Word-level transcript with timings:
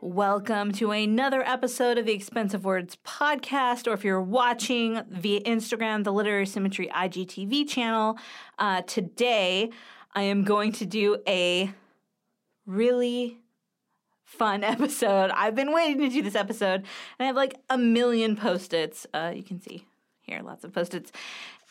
Welcome 0.00 0.70
to 0.74 0.92
another 0.92 1.42
episode 1.42 1.98
of 1.98 2.06
the 2.06 2.12
Expensive 2.12 2.64
Words 2.64 2.96
podcast, 3.04 3.88
or 3.88 3.94
if 3.94 4.04
you're 4.04 4.22
watching 4.22 5.02
via 5.10 5.40
Instagram, 5.40 6.04
the 6.04 6.12
Literary 6.12 6.46
Symmetry 6.46 6.86
IGTV 6.86 7.68
channel. 7.68 8.16
Uh, 8.60 8.82
today, 8.82 9.72
I 10.14 10.22
am 10.22 10.44
going 10.44 10.70
to 10.74 10.86
do 10.86 11.20
a 11.26 11.72
really 12.64 13.38
fun 14.22 14.62
episode. 14.62 15.32
I've 15.34 15.56
been 15.56 15.72
waiting 15.72 15.98
to 15.98 16.08
do 16.08 16.22
this 16.22 16.36
episode, 16.36 16.82
and 16.82 16.86
I 17.18 17.24
have 17.24 17.34
like 17.34 17.56
a 17.68 17.76
million 17.76 18.36
post 18.36 18.72
its. 18.72 19.04
Uh, 19.12 19.32
you 19.34 19.42
can 19.42 19.60
see 19.60 19.84
here 20.20 20.42
lots 20.44 20.62
of 20.62 20.72
post 20.72 20.94
its, 20.94 21.10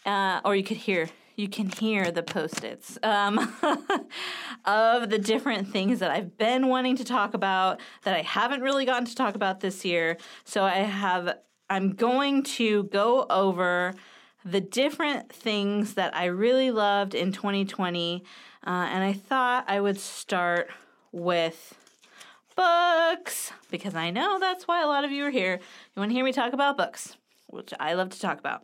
uh, 0.06 0.42
or 0.44 0.54
you 0.54 0.66
could 0.66 0.76
hear 0.76 1.08
you 1.38 1.48
can 1.48 1.70
hear 1.70 2.12
the 2.12 2.24
post-its 2.24 2.98
um, 3.04 3.38
of 4.66 5.10
the 5.10 5.20
different 5.20 5.70
things 5.70 6.00
that 6.00 6.10
I've 6.10 6.36
been 6.38 6.68
wanting 6.68 6.98
to 6.98 7.06
talk 7.06 7.36
about 7.36 7.80
that 8.04 8.16
I 8.16 8.24
haven't 8.24 8.62
really 8.62 8.86
gotten 8.86 9.06
to 9.06 9.16
talk 9.16 9.36
about 9.36 9.60
this 9.60 9.86
year. 9.86 10.18
So 10.44 10.64
I 10.64 10.78
have 10.78 11.38
I'm 11.70 11.94
going 11.94 12.44
to 12.44 12.84
go 12.86 13.28
over 13.30 13.94
the 14.44 14.62
different 14.62 15.32
things 15.32 15.94
that 15.94 16.16
I 16.16 16.26
really 16.26 16.72
loved 16.72 17.14
in 17.14 17.32
2020, 17.32 18.24
uh, 18.66 18.70
and 18.70 19.04
I 19.04 19.14
thought 19.14 19.66
I 19.68 19.80
would 19.80 20.00
start 20.00 20.70
with 21.12 21.76
books 22.56 23.52
because 23.70 23.94
I 23.94 24.10
know 24.10 24.40
that's 24.40 24.68
why 24.68 24.82
a 24.82 24.88
lot 24.88 25.04
of 25.04 25.12
you 25.12 25.26
are 25.26 25.30
here. 25.30 25.60
You 25.96 26.00
want 26.00 26.10
to 26.10 26.16
hear 26.16 26.26
me 26.26 26.32
talk 26.32 26.54
about 26.54 26.78
books, 26.78 27.18
which 27.48 27.74
I 27.80 27.94
love 27.94 28.10
to 28.10 28.20
talk 28.20 28.40
about. 28.40 28.64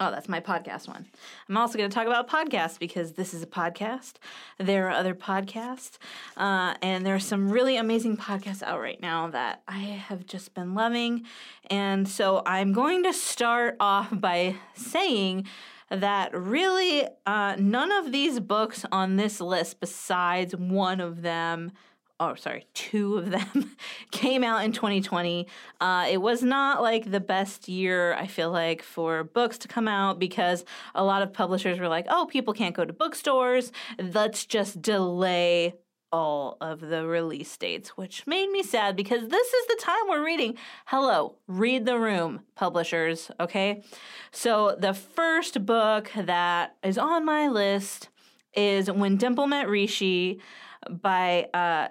Oh, 0.00 0.12
that's 0.12 0.28
my 0.28 0.38
podcast 0.38 0.86
one. 0.86 1.06
I'm 1.48 1.56
also 1.56 1.76
going 1.76 1.90
to 1.90 1.94
talk 1.94 2.06
about 2.06 2.30
podcasts 2.30 2.78
because 2.78 3.14
this 3.14 3.34
is 3.34 3.42
a 3.42 3.46
podcast. 3.46 4.14
There 4.56 4.86
are 4.86 4.92
other 4.92 5.12
podcasts, 5.12 5.98
uh, 6.36 6.74
and 6.80 7.04
there 7.04 7.16
are 7.16 7.20
some 7.20 7.50
really 7.50 7.76
amazing 7.76 8.16
podcasts 8.16 8.62
out 8.62 8.80
right 8.80 9.00
now 9.00 9.26
that 9.30 9.62
I 9.66 9.78
have 9.78 10.24
just 10.24 10.54
been 10.54 10.74
loving. 10.74 11.24
And 11.68 12.08
so 12.08 12.42
I'm 12.46 12.72
going 12.72 13.02
to 13.02 13.12
start 13.12 13.76
off 13.80 14.08
by 14.12 14.54
saying 14.74 15.46
that 15.90 16.32
really 16.32 17.08
uh, 17.26 17.56
none 17.58 17.90
of 17.90 18.12
these 18.12 18.38
books 18.38 18.84
on 18.92 19.16
this 19.16 19.40
list, 19.40 19.80
besides 19.80 20.54
one 20.54 21.00
of 21.00 21.22
them, 21.22 21.72
oh 22.20 22.34
sorry 22.34 22.66
two 22.74 23.18
of 23.18 23.30
them 23.30 23.76
came 24.10 24.42
out 24.42 24.64
in 24.64 24.72
2020 24.72 25.46
uh, 25.80 26.06
it 26.10 26.18
was 26.18 26.42
not 26.42 26.82
like 26.82 27.10
the 27.10 27.20
best 27.20 27.68
year 27.68 28.14
i 28.14 28.26
feel 28.26 28.50
like 28.50 28.82
for 28.82 29.24
books 29.24 29.58
to 29.58 29.68
come 29.68 29.88
out 29.88 30.18
because 30.18 30.64
a 30.94 31.04
lot 31.04 31.22
of 31.22 31.32
publishers 31.32 31.78
were 31.78 31.88
like 31.88 32.06
oh 32.08 32.26
people 32.30 32.52
can't 32.52 32.74
go 32.74 32.84
to 32.84 32.92
bookstores. 32.92 33.72
Let's 33.98 34.44
just 34.44 34.82
delay 34.82 35.74
all 36.10 36.56
of 36.62 36.80
the 36.80 37.06
release 37.06 37.54
dates 37.58 37.90
which 37.90 38.26
made 38.26 38.48
me 38.50 38.62
sad 38.62 38.96
because 38.96 39.28
this 39.28 39.52
is 39.52 39.66
the 39.66 39.78
time 39.80 40.08
we're 40.08 40.24
reading. 40.24 40.56
Hello 40.86 41.36
read 41.46 41.84
the 41.84 41.98
room 41.98 42.40
publishers 42.54 43.30
okay? 43.38 43.82
So 44.30 44.76
the 44.78 44.94
first 44.94 45.66
book 45.66 46.10
that 46.16 46.76
is 46.82 46.96
on 46.96 47.26
my 47.26 47.48
list 47.48 48.08
is 48.54 48.90
when 48.90 49.16
dimple 49.16 49.46
met 49.46 49.68
rishi 49.68 50.40
by 50.88 51.48
uh, 51.54 51.88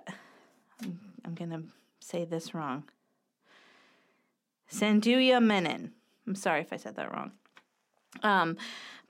I'm 1.25 1.34
gonna 1.36 1.64
say 2.00 2.25
this 2.25 2.53
wrong. 2.53 2.84
Sandhya 4.72 5.42
Menon. 5.42 5.92
I'm 6.25 6.36
sorry 6.36 6.62
if 6.62 6.74
I 6.74 6.78
said 6.78 6.96
that 6.96 7.12
wrong. 7.14 7.31
Um, 8.24 8.58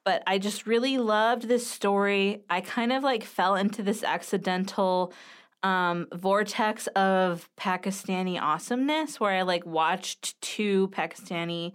but 0.04 0.24
I 0.26 0.38
just 0.38 0.66
really 0.66 0.98
loved 0.98 1.48
this 1.48 1.68
story. 1.68 2.44
I 2.50 2.62
kind 2.62 2.94
of 2.94 3.04
like 3.04 3.24
fell 3.24 3.56
into 3.56 3.84
this 3.84 4.04
accidental 4.04 5.14
um, 5.64 6.08
vortex 6.14 6.88
of 6.88 7.50
Pakistani 7.58 8.40
awesomeness 8.40 9.20
where 9.20 9.34
I 9.34 9.42
like 9.42 9.66
watched 9.66 10.40
two 10.42 10.90
Pakistani 10.90 11.74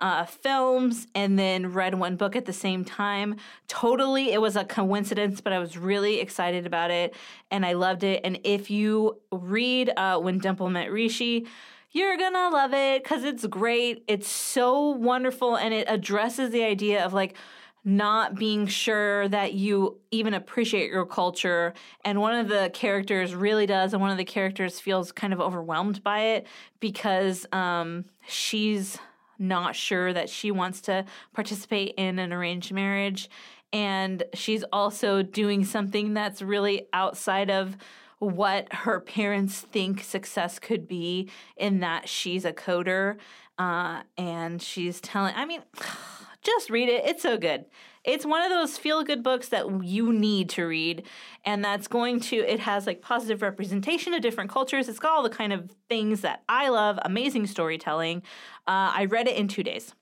uh, 0.00 0.24
films 0.24 1.06
and 1.14 1.38
then 1.38 1.72
read 1.72 1.94
one 1.94 2.16
book 2.16 2.34
at 2.34 2.46
the 2.46 2.52
same 2.52 2.84
time. 2.84 3.36
Totally, 3.68 4.32
it 4.32 4.40
was 4.40 4.56
a 4.56 4.64
coincidence, 4.64 5.40
but 5.40 5.52
I 5.52 5.58
was 5.58 5.76
really 5.76 6.20
excited 6.20 6.66
about 6.66 6.90
it 6.90 7.14
and 7.50 7.66
I 7.66 7.74
loved 7.74 8.02
it. 8.04 8.22
And 8.24 8.40
if 8.44 8.70
you 8.70 9.18
read 9.30 9.92
uh, 9.96 10.18
When 10.18 10.38
Dimple 10.38 10.70
Met 10.70 10.90
Rishi, 10.90 11.46
you're 11.92 12.16
gonna 12.16 12.50
love 12.50 12.72
it 12.72 13.02
because 13.02 13.24
it's 13.24 13.46
great. 13.46 14.04
It's 14.06 14.28
so 14.28 14.90
wonderful 14.90 15.56
and 15.56 15.74
it 15.74 15.86
addresses 15.88 16.50
the 16.50 16.62
idea 16.62 17.04
of 17.04 17.12
like, 17.12 17.36
not 17.82 18.34
being 18.34 18.66
sure 18.66 19.26
that 19.28 19.54
you 19.54 19.98
even 20.10 20.34
appreciate 20.34 20.90
your 20.90 21.06
culture. 21.06 21.72
And 22.04 22.20
one 22.20 22.34
of 22.34 22.48
the 22.48 22.70
characters 22.74 23.34
really 23.34 23.64
does, 23.64 23.94
and 23.94 24.02
one 24.02 24.10
of 24.10 24.18
the 24.18 24.24
characters 24.24 24.78
feels 24.78 25.12
kind 25.12 25.32
of 25.32 25.40
overwhelmed 25.40 26.02
by 26.02 26.20
it 26.20 26.46
because 26.78 27.46
um, 27.52 28.04
she's 28.28 28.98
not 29.40 29.74
sure 29.74 30.12
that 30.12 30.28
she 30.28 30.50
wants 30.50 30.80
to 30.82 31.04
participate 31.34 31.94
in 31.96 32.18
an 32.18 32.32
arranged 32.32 32.72
marriage. 32.72 33.28
And 33.72 34.22
she's 34.34 34.64
also 34.72 35.22
doing 35.22 35.64
something 35.64 36.14
that's 36.14 36.42
really 36.42 36.86
outside 36.92 37.50
of 37.50 37.76
what 38.18 38.72
her 38.72 39.00
parents 39.00 39.60
think 39.60 40.02
success 40.02 40.58
could 40.58 40.86
be, 40.86 41.30
in 41.56 41.80
that 41.80 42.08
she's 42.08 42.44
a 42.44 42.52
coder. 42.52 43.16
Uh, 43.58 44.02
and 44.18 44.60
she's 44.60 45.00
telling, 45.00 45.34
I 45.34 45.46
mean, 45.46 45.62
just 46.42 46.70
read 46.70 46.88
it. 46.88 47.06
It's 47.06 47.22
so 47.22 47.38
good. 47.38 47.64
It's 48.04 48.24
one 48.24 48.42
of 48.42 48.50
those 48.50 48.78
feel 48.78 49.02
good 49.02 49.22
books 49.22 49.48
that 49.48 49.84
you 49.84 50.12
need 50.12 50.48
to 50.50 50.64
read, 50.64 51.06
and 51.44 51.62
that's 51.62 51.86
going 51.86 52.20
to, 52.20 52.36
it 52.36 52.60
has 52.60 52.86
like 52.86 53.02
positive 53.02 53.42
representation 53.42 54.14
of 54.14 54.22
different 54.22 54.50
cultures. 54.50 54.88
It's 54.88 54.98
got 54.98 55.12
all 55.12 55.22
the 55.22 55.28
kind 55.30 55.52
of 55.52 55.70
things 55.88 56.22
that 56.22 56.42
I 56.48 56.68
love, 56.70 56.98
amazing 57.02 57.46
storytelling. 57.46 58.22
Uh, 58.66 58.92
I 58.94 59.04
read 59.04 59.28
it 59.28 59.36
in 59.36 59.48
two 59.48 59.62
days. 59.62 59.94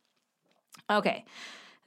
Okay. 0.88 1.24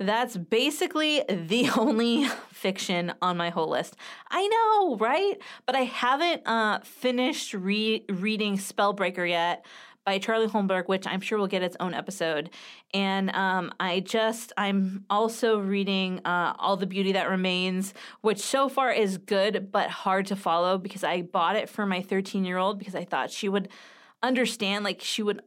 That's 0.01 0.35
basically 0.35 1.23
the 1.29 1.69
only 1.77 2.27
fiction 2.51 3.13
on 3.21 3.37
my 3.37 3.49
whole 3.49 3.69
list. 3.69 3.95
I 4.29 4.47
know, 4.47 4.97
right? 4.97 5.39
But 5.65 5.75
I 5.75 5.83
haven't 5.83 6.45
uh, 6.45 6.79
finished 6.79 7.53
re- 7.53 8.05
reading 8.09 8.57
Spellbreaker 8.57 9.29
yet 9.29 9.65
by 10.05 10.17
Charlie 10.17 10.47
Holmberg, 10.47 10.87
which 10.87 11.05
I'm 11.05 11.21
sure 11.21 11.37
will 11.37 11.47
get 11.47 11.61
its 11.61 11.77
own 11.79 11.93
episode. 11.93 12.49
And 12.93 13.29
um, 13.35 13.71
I 13.79 13.99
just, 13.99 14.51
I'm 14.57 15.05
also 15.09 15.59
reading 15.59 16.21
uh, 16.25 16.53
All 16.57 16.77
the 16.77 16.87
Beauty 16.87 17.11
That 17.11 17.29
Remains, 17.29 17.93
which 18.21 18.39
so 18.39 18.67
far 18.67 18.91
is 18.91 19.17
good, 19.17 19.71
but 19.71 19.89
hard 19.89 20.25
to 20.27 20.35
follow 20.35 20.77
because 20.77 21.03
I 21.03 21.21
bought 21.21 21.55
it 21.55 21.69
for 21.69 21.85
my 21.85 22.01
13 22.01 22.45
year 22.45 22.57
old 22.57 22.79
because 22.79 22.95
I 22.95 23.05
thought 23.05 23.31
she 23.31 23.49
would 23.49 23.69
understand, 24.23 24.83
like, 24.83 25.01
she 25.01 25.23
would 25.23 25.41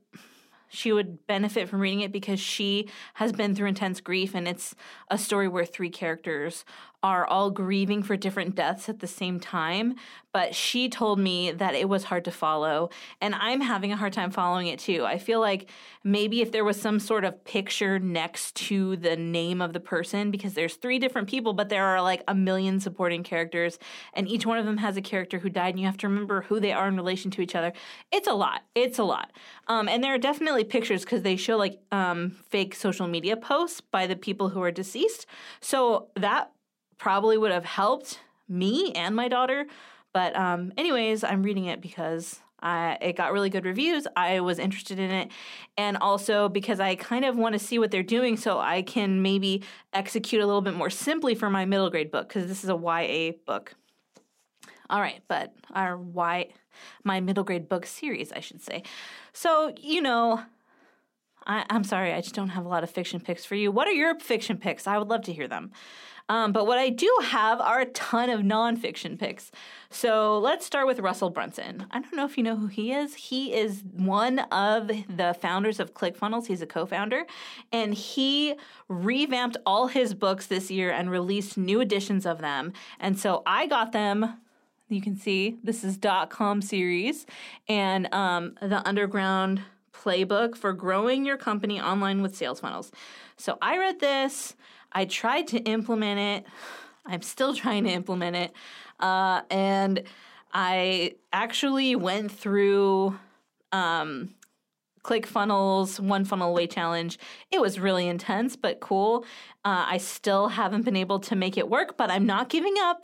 she 0.75 0.93
would 0.93 1.25
benefit 1.29 1.69
from 1.69 1.81
reading 1.81 2.01
it 2.01 2.11
because 2.11 2.41
she 2.41 2.89
has 3.15 3.33
been 3.33 3.55
through 3.55 3.69
intense 3.69 4.01
grief 4.01 4.35
and 4.35 4.49
it's 4.49 4.75
a 5.09 5.17
story 5.17 5.47
where 5.47 5.65
three 5.65 5.89
characters 5.89 6.65
are 7.05 7.27
all 7.27 7.51
grieving 7.51 8.03
for 8.03 8.17
different 8.17 8.55
deaths 8.55 8.89
at 8.89 9.01
the 9.01 9.07
same 9.07 9.39
time. 9.39 9.95
But 10.33 10.55
she 10.55 10.89
told 10.89 11.21
me 11.21 11.53
that 11.53 11.77
it 11.77 11.89
was 11.89 12.05
hard 12.05 12.25
to 12.25 12.33
follow. 12.33 12.91
And 13.21 13.37
I'm 13.37 13.61
having 13.61 13.93
a 13.93 13.97
hard 13.97 14.15
time 14.15 14.33
following 14.33 14.67
it 14.67 14.81
too. 14.81 15.05
I 15.05 15.19
feel 15.19 15.39
like 15.39 15.71
maybe 16.03 16.41
if 16.41 16.51
there 16.51 16.65
was 16.65 16.81
some 16.81 16.99
sort 16.99 17.25
of 17.25 17.45
picture 17.45 18.01
next 18.01 18.57
to 18.57 18.97
the 18.97 19.17
name 19.17 19.61
of 19.61 19.75
the 19.75 19.81
person, 19.81 20.33
because 20.33 20.55
there's 20.55 20.75
three 20.75 20.99
different 20.99 21.29
people, 21.29 21.53
but 21.53 21.69
there 21.69 21.85
are 21.85 22.03
like 22.03 22.25
a 22.27 22.35
million 22.35 22.81
supporting 22.81 23.23
characters, 23.23 23.79
and 24.15 24.27
each 24.27 24.47
one 24.47 24.59
of 24.59 24.65
them 24.65 24.79
has 24.79 24.97
a 24.97 25.03
character 25.03 25.39
who 25.39 25.51
died, 25.51 25.75
and 25.75 25.81
you 25.81 25.87
have 25.87 25.99
to 25.99 26.09
remember 26.09 26.43
who 26.43 26.59
they 26.59 26.73
are 26.73 26.89
in 26.89 26.97
relation 26.97 27.31
to 27.31 27.43
each 27.43 27.55
other. 27.55 27.73
It's 28.11 28.27
a 28.27 28.33
lot. 28.33 28.63
It's 28.75 28.99
a 28.99 29.05
lot. 29.05 29.31
Um, 29.69 29.89
and 29.89 30.03
there 30.03 30.15
are 30.15 30.19
definitely 30.19 30.65
pictures 30.65 31.05
because 31.05 31.23
they 31.23 31.37
show 31.37 31.57
like 31.59 31.79
um, 31.93 32.31
fake 32.49 32.75
social 32.75 33.07
media 33.07 33.37
posts 33.37 33.83
by 33.83 34.07
the 34.07 34.17
people 34.17 34.49
who 34.49 34.63
are 34.63 34.73
deceased. 34.73 35.27
So 35.61 36.09
that 36.17 36.51
probably 36.99 37.39
would 37.39 37.53
have 37.53 37.65
helped 37.65 38.21
me 38.49 38.93
and 38.93 39.15
my 39.15 39.29
daughter. 39.29 39.67
But 40.13 40.37
um, 40.37 40.73
anyways, 40.77 41.25
I'm 41.25 41.43
reading 41.43 41.67
it 41.67 41.81
because 41.81 42.41
I, 42.61 42.97
it 43.01 43.13
got 43.17 43.33
really 43.33 43.51
good 43.51 43.67
reviews. 43.67 44.07
I 44.17 44.41
was 44.41 44.59
interested 44.59 44.99
in 44.99 45.11
it. 45.11 45.31
And 45.77 45.99
also 45.99 46.49
because 46.49 46.81
I 46.81 46.95
kind 46.95 47.25
of 47.25 47.37
want 47.37 47.53
to 47.53 47.59
see 47.59 47.79
what 47.79 47.91
they're 47.91 48.03
doing 48.03 48.37
so 48.37 48.59
I 48.59 48.83
can 48.83 49.23
maybe 49.23 49.63
execute 49.93 50.41
a 50.41 50.47
little 50.47 50.63
bit 50.63 50.75
more 50.75 50.91
simply 50.91 51.35
for 51.35 51.51
my 51.51 51.67
middle 51.67 51.91
grade 51.91 52.11
book 52.11 52.29
because 52.29 52.47
this 52.47 52.65
is 52.65 52.71
a 52.71 52.77
YA 52.77 53.33
book. 53.45 53.75
All 54.89 55.01
right, 55.01 55.23
but 55.29 55.55
our 55.75 55.97
Y, 55.97 56.49
my 57.05 57.21
middle 57.21 57.45
grade 57.45 57.69
book 57.69 57.87
series, 57.87 58.33
I 58.33 58.41
should 58.41 58.63
say. 58.63 58.83
So, 59.33 59.73
you 59.79 60.03
know, 60.03 60.43
I, 61.47 61.65
I'm 61.71 61.85
sorry, 61.85 62.13
I 62.13 62.21
just 62.21 62.35
don't 62.35 62.51
have 62.51 62.65
a 62.65 62.69
lot 62.69 62.85
of 62.85 62.91
fiction 62.91 63.21
picks 63.21 63.45
for 63.45 63.55
you. 63.55 63.71
What 63.71 63.87
are 63.89 63.93
your 63.93 64.19
fiction 64.19 64.57
picks? 64.57 64.87
I 64.87 64.99
would 64.99 65.09
love 65.09 65.23
to 65.23 65.33
hear 65.33 65.49
them. 65.49 65.73
Um, 66.29 66.53
but 66.53 66.67
what 66.67 66.79
I 66.79 66.89
do 66.89 67.15
have 67.25 67.61
are 67.61 67.81
a 67.81 67.87
ton 67.87 68.31
of 68.31 68.41
nonfiction 68.41 69.19
picks. 69.19 69.51
So 69.91 70.39
let's 70.39 70.65
start 70.65 70.87
with 70.87 71.01
Russell 71.01 71.29
Brunson. 71.29 71.87
I 71.91 72.01
don't 72.01 72.15
know 72.15 72.25
if 72.25 72.39
you 72.39 72.43
know 72.43 72.57
who 72.57 72.69
he 72.69 72.93
is. 72.93 73.15
He 73.15 73.53
is 73.53 73.83
one 73.93 74.39
of 74.39 74.89
the 74.89 75.37
founders 75.39 75.81
of 75.81 75.93
ClickFunnels. 75.93 76.47
He's 76.47 76.63
a 76.63 76.67
co 76.67 76.87
founder. 76.87 77.27
And 77.73 77.93
he 77.93 78.55
revamped 78.89 79.59
all 79.67 79.89
his 79.89 80.15
books 80.15 80.47
this 80.47 80.71
year 80.71 80.91
and 80.91 81.11
released 81.11 81.59
new 81.59 81.83
editions 81.83 82.25
of 82.25 82.39
them. 82.39 82.73
And 82.99 83.19
so 83.19 83.43
I 83.47 83.67
got 83.67 83.93
them 83.93 84.41
you 84.89 85.01
can 85.01 85.17
see 85.17 85.57
this 85.65 85.83
is 85.83 85.97
dot 85.97 86.31
com 86.31 86.61
series 86.61 87.27
and 87.69 88.13
um, 88.15 88.55
the 88.61 88.87
underground 88.87 89.63
playbook 90.05 90.57
for 90.57 90.73
growing 90.73 91.25
your 91.25 91.37
company 91.37 91.81
online 91.81 92.23
with 92.23 92.37
sales 92.37 92.61
funnels 92.61 92.93
so 93.37 93.57
i 93.63 93.79
read 93.79 94.01
this 94.01 94.55
I 94.95 95.05
tried 95.05 95.49
to 95.49 95.59
implement 95.59 96.21
it. 96.21 96.51
I'm 97.05 97.23
still 97.23 97.55
trying 97.63 97.85
to 97.85 97.91
implement 97.91 98.37
it. 98.37 98.53
Uh, 99.01 99.43
and 99.51 100.05
I 100.53 101.17
actually 101.33 101.97
went 101.97 102.31
through 102.31 103.19
um, 103.73 104.35
ClickFunnels 105.03 105.99
One 105.99 106.25
Funnel 106.25 106.51
Away 106.51 106.69
Challenge. 106.69 107.19
It 107.51 107.61
was 107.61 107.81
really 107.81 108.07
intense, 108.07 108.55
but 108.55 108.81
cool. 108.81 109.25
Uh, 109.65 109.85
I 109.89 109.99
still 109.99 110.49
haven't 110.49 110.83
been 110.83 110.97
able 110.97 111.19
to 111.21 111.35
make 111.35 111.59
it 111.59 111.69
work, 111.69 111.97
but 111.97 112.11
I'm 112.11 112.25
not 112.25 112.49
giving 112.49 112.75
up. 112.81 113.03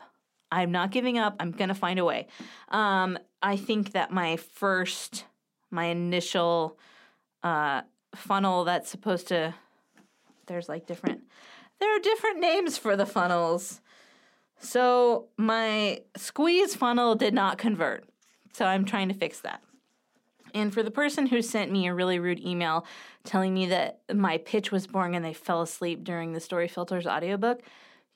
I'm 0.52 0.70
not 0.70 0.90
giving 0.90 1.18
up. 1.18 1.36
I'm 1.40 1.50
going 1.50 1.68
to 1.68 1.74
find 1.74 1.98
a 1.98 2.04
way. 2.04 2.28
Um, 2.68 3.18
I 3.42 3.56
think 3.56 3.92
that 3.92 4.12
my 4.12 4.36
first, 4.36 5.24
my 5.70 5.86
initial 5.86 6.78
uh, 7.42 7.82
funnel 8.14 8.64
that's 8.64 8.90
supposed 8.90 9.28
to, 9.28 9.54
there's 10.46 10.68
like 10.68 10.86
different 10.86 11.22
there 11.80 11.96
are 11.96 11.98
different 11.98 12.38
names 12.40 12.78
for 12.78 12.94
the 12.94 13.06
funnels. 13.06 13.80
So 14.60 15.28
my 15.36 16.02
squeeze 16.16 16.74
funnel 16.74 17.14
did 17.14 17.34
not 17.34 17.58
convert. 17.58 18.04
So 18.52 18.66
I'm 18.66 18.84
trying 18.84 19.08
to 19.08 19.14
fix 19.14 19.40
that. 19.40 19.62
And 20.52 20.74
for 20.74 20.82
the 20.82 20.90
person 20.90 21.26
who 21.26 21.42
sent 21.42 21.72
me 21.72 21.86
a 21.86 21.94
really 21.94 22.18
rude 22.18 22.40
email 22.40 22.84
telling 23.24 23.54
me 23.54 23.66
that 23.66 24.00
my 24.12 24.38
pitch 24.38 24.70
was 24.70 24.86
boring 24.86 25.16
and 25.16 25.24
they 25.24 25.32
fell 25.32 25.62
asleep 25.62 26.04
during 26.04 26.32
the 26.32 26.40
Story 26.40 26.68
Filters 26.68 27.06
audiobook, 27.06 27.62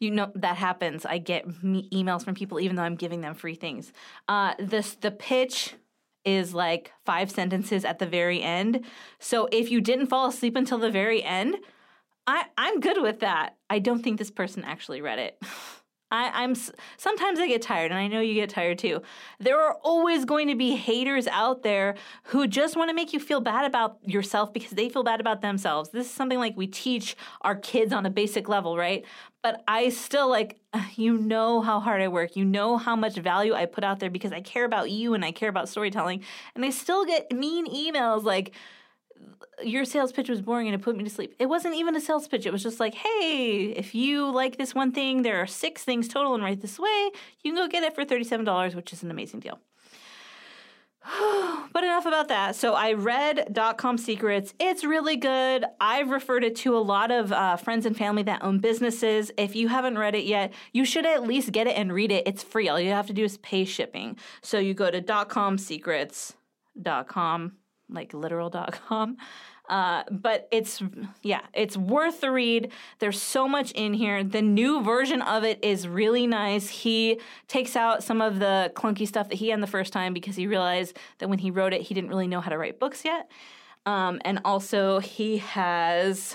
you 0.00 0.10
know 0.10 0.30
that 0.34 0.56
happens. 0.56 1.06
I 1.06 1.18
get 1.18 1.48
emails 1.48 2.24
from 2.24 2.34
people 2.34 2.60
even 2.60 2.76
though 2.76 2.82
I'm 2.82 2.96
giving 2.96 3.20
them 3.20 3.34
free 3.34 3.54
things. 3.54 3.92
Uh, 4.28 4.54
this 4.58 4.96
the 4.96 5.12
pitch 5.12 5.74
is 6.24 6.54
like 6.54 6.92
five 7.04 7.30
sentences 7.30 7.84
at 7.84 7.98
the 7.98 8.06
very 8.06 8.42
end. 8.42 8.84
So 9.18 9.48
if 9.52 9.70
you 9.70 9.80
didn't 9.80 10.06
fall 10.06 10.26
asleep 10.28 10.56
until 10.56 10.78
the 10.78 10.90
very 10.90 11.22
end, 11.22 11.56
I, 12.26 12.46
I'm 12.56 12.80
good 12.80 13.02
with 13.02 13.20
that. 13.20 13.56
I 13.68 13.78
don't 13.78 14.02
think 14.02 14.18
this 14.18 14.30
person 14.30 14.64
actually 14.64 15.00
read 15.00 15.18
it. 15.18 15.38
I, 16.14 16.44
am 16.44 16.54
sometimes 16.96 17.38
I 17.38 17.48
get 17.48 17.62
tired, 17.62 17.90
and 17.90 17.98
I 17.98 18.06
know 18.06 18.20
you 18.20 18.34
get 18.34 18.50
tired 18.50 18.78
too. 18.78 19.02
There 19.40 19.60
are 19.60 19.74
always 19.82 20.24
going 20.24 20.48
to 20.48 20.54
be 20.54 20.76
haters 20.76 21.26
out 21.26 21.62
there 21.62 21.96
who 22.24 22.46
just 22.46 22.76
want 22.76 22.90
to 22.90 22.94
make 22.94 23.12
you 23.12 23.20
feel 23.20 23.40
bad 23.40 23.64
about 23.64 23.98
yourself 24.02 24.52
because 24.52 24.72
they 24.72 24.88
feel 24.88 25.02
bad 25.02 25.20
about 25.20 25.42
themselves. 25.42 25.90
This 25.90 26.06
is 26.06 26.12
something 26.12 26.38
like 26.38 26.56
we 26.56 26.66
teach 26.66 27.16
our 27.40 27.56
kids 27.56 27.92
on 27.92 28.06
a 28.06 28.10
basic 28.10 28.48
level, 28.48 28.76
right? 28.76 29.04
But 29.42 29.62
I 29.68 29.90
still 29.90 30.28
like, 30.28 30.58
you 30.96 31.18
know 31.18 31.60
how 31.60 31.80
hard 31.80 32.00
I 32.00 32.08
work. 32.08 32.36
You 32.36 32.44
know 32.44 32.76
how 32.78 32.96
much 32.96 33.16
value 33.16 33.54
I 33.54 33.66
put 33.66 33.84
out 33.84 34.00
there 34.00 34.10
because 34.10 34.32
I 34.32 34.40
care 34.40 34.64
about 34.64 34.90
you 34.90 35.14
and 35.14 35.24
I 35.24 35.32
care 35.32 35.48
about 35.48 35.68
storytelling. 35.68 36.22
And 36.54 36.64
I 36.64 36.70
still 36.70 37.04
get 37.04 37.30
mean 37.32 37.66
emails 37.66 38.24
like, 38.24 38.54
your 39.62 39.84
sales 39.84 40.12
pitch 40.12 40.28
was 40.28 40.40
boring 40.40 40.66
and 40.66 40.74
it 40.74 40.82
put 40.82 40.96
me 40.96 41.04
to 41.04 41.10
sleep. 41.10 41.34
It 41.38 41.46
wasn't 41.46 41.74
even 41.74 41.96
a 41.96 42.00
sales 42.00 42.28
pitch. 42.28 42.46
It 42.46 42.52
was 42.52 42.62
just 42.62 42.80
like, 42.80 42.94
hey, 42.94 43.74
if 43.76 43.94
you 43.94 44.30
like 44.30 44.58
this 44.58 44.74
one 44.74 44.92
thing, 44.92 45.22
there 45.22 45.40
are 45.40 45.46
six 45.46 45.84
things 45.84 46.08
total 46.08 46.34
and 46.34 46.42
right 46.42 46.60
this 46.60 46.78
way. 46.78 47.10
You 47.42 47.52
can 47.52 47.54
go 47.54 47.68
get 47.68 47.82
it 47.82 47.94
for 47.94 48.04
$37, 48.04 48.74
which 48.74 48.92
is 48.92 49.02
an 49.02 49.10
amazing 49.10 49.40
deal. 49.40 49.58
but 51.72 51.84
enough 51.84 52.06
about 52.06 52.28
that. 52.28 52.56
So 52.56 52.74
I 52.74 52.94
read 52.94 53.56
Com 53.76 53.98
Secrets. 53.98 54.54
It's 54.58 54.84
really 54.84 55.16
good. 55.16 55.64
I've 55.80 56.10
referred 56.10 56.44
it 56.44 56.56
to 56.56 56.76
a 56.76 56.80
lot 56.80 57.10
of 57.10 57.32
uh, 57.32 57.56
friends 57.56 57.86
and 57.86 57.96
family 57.96 58.22
that 58.24 58.42
own 58.42 58.58
businesses. 58.58 59.30
If 59.36 59.54
you 59.54 59.68
haven't 59.68 59.98
read 59.98 60.14
it 60.14 60.24
yet, 60.24 60.52
you 60.72 60.84
should 60.84 61.06
at 61.06 61.24
least 61.24 61.52
get 61.52 61.66
it 61.66 61.76
and 61.76 61.92
read 61.92 62.10
it. 62.10 62.26
It's 62.26 62.42
free. 62.42 62.68
All 62.68 62.80
you 62.80 62.90
have 62.90 63.06
to 63.08 63.12
do 63.12 63.24
is 63.24 63.36
pay 63.38 63.64
shipping. 63.64 64.16
So 64.40 64.58
you 64.58 64.74
go 64.74 64.90
to 64.90 65.02
dotcomsecrets.com 65.02 67.52
like 67.94 68.12
literal.com. 68.12 69.16
Uh, 69.68 70.02
but 70.10 70.46
it's 70.50 70.82
yeah, 71.22 71.40
it's 71.54 71.76
worth 71.76 72.20
the 72.20 72.30
read. 72.30 72.70
There's 72.98 73.20
so 73.20 73.48
much 73.48 73.72
in 73.72 73.94
here. 73.94 74.22
The 74.22 74.42
new 74.42 74.82
version 74.82 75.22
of 75.22 75.42
it 75.42 75.58
is 75.64 75.88
really 75.88 76.26
nice. 76.26 76.68
He 76.68 77.18
takes 77.48 77.74
out 77.74 78.02
some 78.04 78.20
of 78.20 78.40
the 78.40 78.72
clunky 78.74 79.08
stuff 79.08 79.30
that 79.30 79.36
he 79.36 79.48
had 79.48 79.62
the 79.62 79.66
first 79.66 79.92
time 79.92 80.12
because 80.12 80.36
he 80.36 80.46
realized 80.46 80.98
that 81.18 81.30
when 81.30 81.38
he 81.38 81.50
wrote 81.50 81.72
it, 81.72 81.80
he 81.80 81.94
didn't 81.94 82.10
really 82.10 82.26
know 82.26 82.42
how 82.42 82.50
to 82.50 82.58
write 82.58 82.78
books 82.78 83.04
yet. 83.06 83.30
Um, 83.86 84.20
and 84.24 84.40
also, 84.44 84.98
he 84.98 85.38
has 85.38 86.34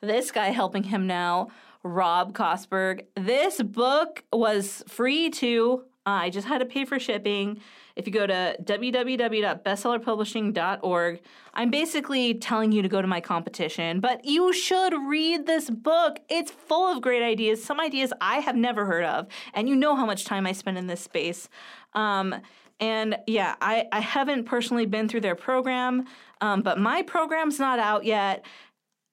this 0.00 0.30
guy 0.30 0.48
helping 0.48 0.82
him 0.82 1.06
now, 1.06 1.48
Rob 1.82 2.34
Kosberg. 2.34 3.06
This 3.14 3.62
book 3.62 4.24
was 4.32 4.82
free 4.86 5.30
too. 5.30 5.84
Uh, 6.06 6.10
I 6.10 6.30
just 6.30 6.46
had 6.46 6.58
to 6.58 6.66
pay 6.66 6.84
for 6.84 6.98
shipping. 6.98 7.60
If 7.98 8.06
you 8.06 8.12
go 8.12 8.26
to 8.28 8.56
www.bestsellerpublishing.org, 8.62 11.20
I'm 11.52 11.70
basically 11.70 12.34
telling 12.34 12.70
you 12.70 12.80
to 12.80 12.88
go 12.88 13.02
to 13.02 13.08
my 13.08 13.20
competition, 13.20 13.98
but 13.98 14.24
you 14.24 14.52
should 14.52 14.94
read 15.08 15.46
this 15.46 15.68
book. 15.68 16.20
It's 16.28 16.52
full 16.52 16.86
of 16.86 17.02
great 17.02 17.24
ideas, 17.24 17.64
some 17.64 17.80
ideas 17.80 18.12
I 18.20 18.38
have 18.38 18.54
never 18.54 18.86
heard 18.86 19.04
of, 19.04 19.26
and 19.52 19.68
you 19.68 19.74
know 19.74 19.96
how 19.96 20.06
much 20.06 20.24
time 20.24 20.46
I 20.46 20.52
spend 20.52 20.78
in 20.78 20.86
this 20.86 21.00
space. 21.00 21.48
Um, 21.94 22.36
and 22.78 23.18
yeah, 23.26 23.56
I, 23.60 23.86
I 23.90 23.98
haven't 23.98 24.44
personally 24.44 24.86
been 24.86 25.08
through 25.08 25.22
their 25.22 25.34
program, 25.34 26.04
um, 26.40 26.62
but 26.62 26.78
my 26.78 27.02
program's 27.02 27.58
not 27.58 27.80
out 27.80 28.04
yet. 28.04 28.46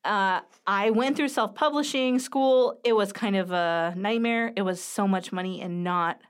Uh, 0.04 0.42
I 0.68 0.92
went 0.92 1.18
through 1.18 1.30
self 1.30 1.56
publishing 1.56 2.20
school. 2.20 2.80
It 2.84 2.94
was 2.94 3.12
kind 3.12 3.36
of 3.36 3.52
a 3.52 3.96
nightmare. 3.98 4.54
It 4.56 4.62
was 4.62 4.80
so 4.80 5.08
much 5.08 5.32
money 5.32 5.60
and 5.60 5.84
not 5.84 6.22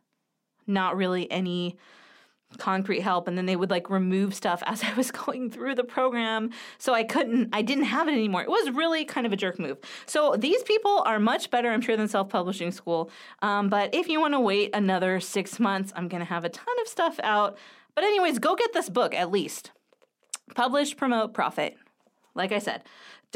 not 0.65 0.95
really 0.95 1.29
any 1.29 1.75
concrete 2.55 3.01
help 3.01 3.27
and 3.27 3.37
then 3.37 3.45
they 3.45 3.55
would 3.55 3.69
like 3.69 3.89
remove 3.89 4.33
stuff 4.33 4.63
as 4.67 4.83
I 4.83 4.93
was 4.93 5.11
going 5.11 5.49
through 5.49 5.75
the 5.75 5.83
program 5.83 6.51
so 6.77 6.93
I 6.93 7.03
couldn't 7.03 7.49
I 7.53 7.61
didn't 7.61 7.85
have 7.85 8.07
it 8.07 8.13
anymore. 8.13 8.43
It 8.43 8.49
was 8.49 8.71
really 8.71 9.05
kind 9.05 9.25
of 9.25 9.33
a 9.33 9.35
jerk 9.35 9.59
move. 9.59 9.77
So 10.05 10.35
these 10.37 10.63
people 10.63 11.03
are 11.05 11.19
much 11.19 11.49
better 11.49 11.69
I'm 11.71 11.81
sure 11.81 11.97
than 11.97 12.07
self-publishing 12.07 12.71
school. 12.71 13.09
Um, 13.41 13.69
but 13.69 13.93
if 13.93 14.07
you 14.07 14.19
want 14.19 14.33
to 14.33 14.39
wait 14.39 14.71
another 14.73 15.19
6 15.19 15.59
months, 15.59 15.91
I'm 15.95 16.07
going 16.07 16.21
to 16.21 16.25
have 16.25 16.45
a 16.45 16.49
ton 16.49 16.75
of 16.81 16.87
stuff 16.87 17.19
out. 17.23 17.57
But 17.95 18.03
anyways, 18.03 18.39
go 18.39 18.55
get 18.55 18.73
this 18.73 18.89
book 18.89 19.13
at 19.13 19.31
least. 19.31 19.71
Publish, 20.53 20.95
promote, 20.95 21.33
profit. 21.33 21.75
like 22.35 22.51
I 22.51 22.59
said, 22.59 22.83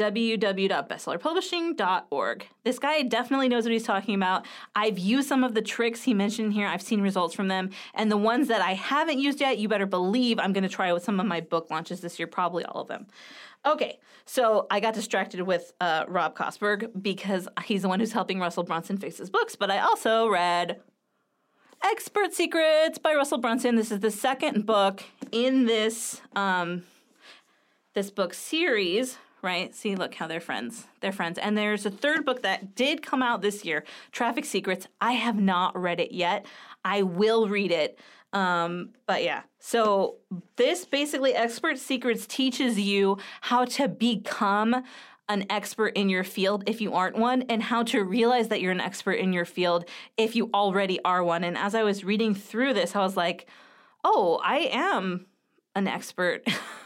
www.bestsellerpublishing.org. 0.00 2.46
This 2.64 2.78
guy 2.78 3.02
definitely 3.02 3.50
knows 3.50 3.64
what 3.64 3.72
he's 3.72 3.84
talking 3.84 4.14
about. 4.14 4.46
I've 4.74 4.98
used 4.98 5.28
some 5.28 5.44
of 5.44 5.52
the 5.54 5.60
tricks 5.60 6.04
he 6.04 6.14
mentioned 6.14 6.54
here. 6.54 6.66
I've 6.66 6.80
seen 6.80 7.02
results 7.02 7.34
from 7.34 7.48
them. 7.48 7.68
And 7.94 8.10
the 8.10 8.16
ones 8.16 8.48
that 8.48 8.62
I 8.62 8.72
haven't 8.72 9.18
used 9.18 9.40
yet, 9.40 9.58
you 9.58 9.68
better 9.68 9.84
believe 9.84 10.38
I'm 10.38 10.54
going 10.54 10.62
to 10.62 10.70
try 10.70 10.90
with 10.94 11.04
some 11.04 11.20
of 11.20 11.26
my 11.26 11.42
book 11.42 11.70
launches 11.70 12.00
this 12.00 12.18
year, 12.18 12.26
probably 12.26 12.64
all 12.64 12.80
of 12.80 12.88
them. 12.88 13.08
Okay, 13.66 13.98
so 14.24 14.66
I 14.70 14.80
got 14.80 14.94
distracted 14.94 15.42
with 15.42 15.74
uh, 15.82 16.06
Rob 16.08 16.34
Kosberg 16.34 16.90
because 17.02 17.46
he's 17.64 17.82
the 17.82 17.88
one 17.88 18.00
who's 18.00 18.12
helping 18.12 18.40
Russell 18.40 18.62
Brunson 18.62 18.96
fix 18.96 19.18
his 19.18 19.28
books, 19.28 19.54
but 19.54 19.70
I 19.70 19.80
also 19.80 20.28
read 20.28 20.80
Expert 21.84 22.32
Secrets 22.32 22.96
by 22.96 23.14
Russell 23.14 23.36
Brunson. 23.36 23.76
This 23.76 23.92
is 23.92 24.00
the 24.00 24.10
second 24.10 24.64
book 24.64 25.02
in 25.30 25.66
this 25.66 26.22
um, 26.34 26.84
this 27.92 28.10
book 28.10 28.32
series 28.32 29.18
right? 29.42 29.74
See, 29.74 29.96
look 29.96 30.14
how 30.14 30.26
they're 30.26 30.40
friends. 30.40 30.86
They're 31.00 31.12
friends. 31.12 31.38
And 31.38 31.56
there's 31.56 31.86
a 31.86 31.90
third 31.90 32.24
book 32.24 32.42
that 32.42 32.74
did 32.74 33.02
come 33.02 33.22
out 33.22 33.42
this 33.42 33.64
year, 33.64 33.84
Traffic 34.12 34.44
Secrets. 34.44 34.86
I 35.00 35.12
have 35.12 35.38
not 35.38 35.80
read 35.80 36.00
it 36.00 36.12
yet. 36.12 36.46
I 36.84 37.02
will 37.02 37.48
read 37.48 37.70
it. 37.70 37.98
Um, 38.32 38.90
but 39.06 39.24
yeah, 39.24 39.42
so 39.58 40.16
this 40.56 40.84
basically 40.84 41.34
Expert 41.34 41.78
Secrets 41.78 42.26
teaches 42.26 42.78
you 42.78 43.18
how 43.40 43.64
to 43.64 43.88
become 43.88 44.84
an 45.28 45.46
expert 45.48 45.88
in 45.96 46.08
your 46.08 46.24
field 46.24 46.64
if 46.66 46.80
you 46.80 46.92
aren't 46.92 47.16
one, 47.16 47.42
and 47.42 47.62
how 47.62 47.84
to 47.84 48.02
realize 48.02 48.48
that 48.48 48.60
you're 48.60 48.72
an 48.72 48.80
expert 48.80 49.12
in 49.12 49.32
your 49.32 49.44
field 49.44 49.84
if 50.16 50.34
you 50.34 50.50
already 50.52 51.00
are 51.04 51.22
one. 51.22 51.44
And 51.44 51.56
as 51.56 51.74
I 51.74 51.84
was 51.84 52.04
reading 52.04 52.34
through 52.34 52.74
this, 52.74 52.96
I 52.96 53.00
was 53.00 53.16
like, 53.16 53.46
oh, 54.02 54.40
I 54.44 54.68
am 54.72 55.26
an 55.74 55.86
expert. 55.86 56.46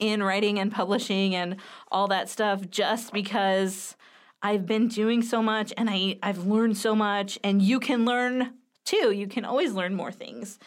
in 0.00 0.22
writing 0.22 0.58
and 0.58 0.72
publishing 0.72 1.34
and 1.34 1.56
all 1.92 2.08
that 2.08 2.28
stuff 2.28 2.68
just 2.70 3.12
because 3.12 3.96
I've 4.42 4.66
been 4.66 4.88
doing 4.88 5.22
so 5.22 5.42
much 5.42 5.72
and 5.76 5.88
I, 5.90 6.18
I've 6.22 6.46
learned 6.46 6.76
so 6.76 6.94
much, 6.94 7.38
and 7.44 7.60
you 7.62 7.78
can 7.78 8.04
learn 8.04 8.54
too. 8.84 9.12
You 9.12 9.26
can 9.26 9.44
always 9.44 9.72
learn 9.72 9.94
more 9.94 10.10
things. 10.10 10.58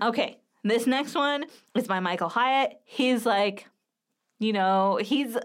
Okay, 0.00 0.38
this 0.62 0.86
next 0.86 1.14
one 1.14 1.44
is 1.74 1.86
by 1.86 2.00
Michael 2.00 2.28
Hyatt. 2.28 2.80
He's 2.84 3.26
like, 3.26 3.66
you 4.38 4.52
know, 4.52 4.98
he's 5.02 5.36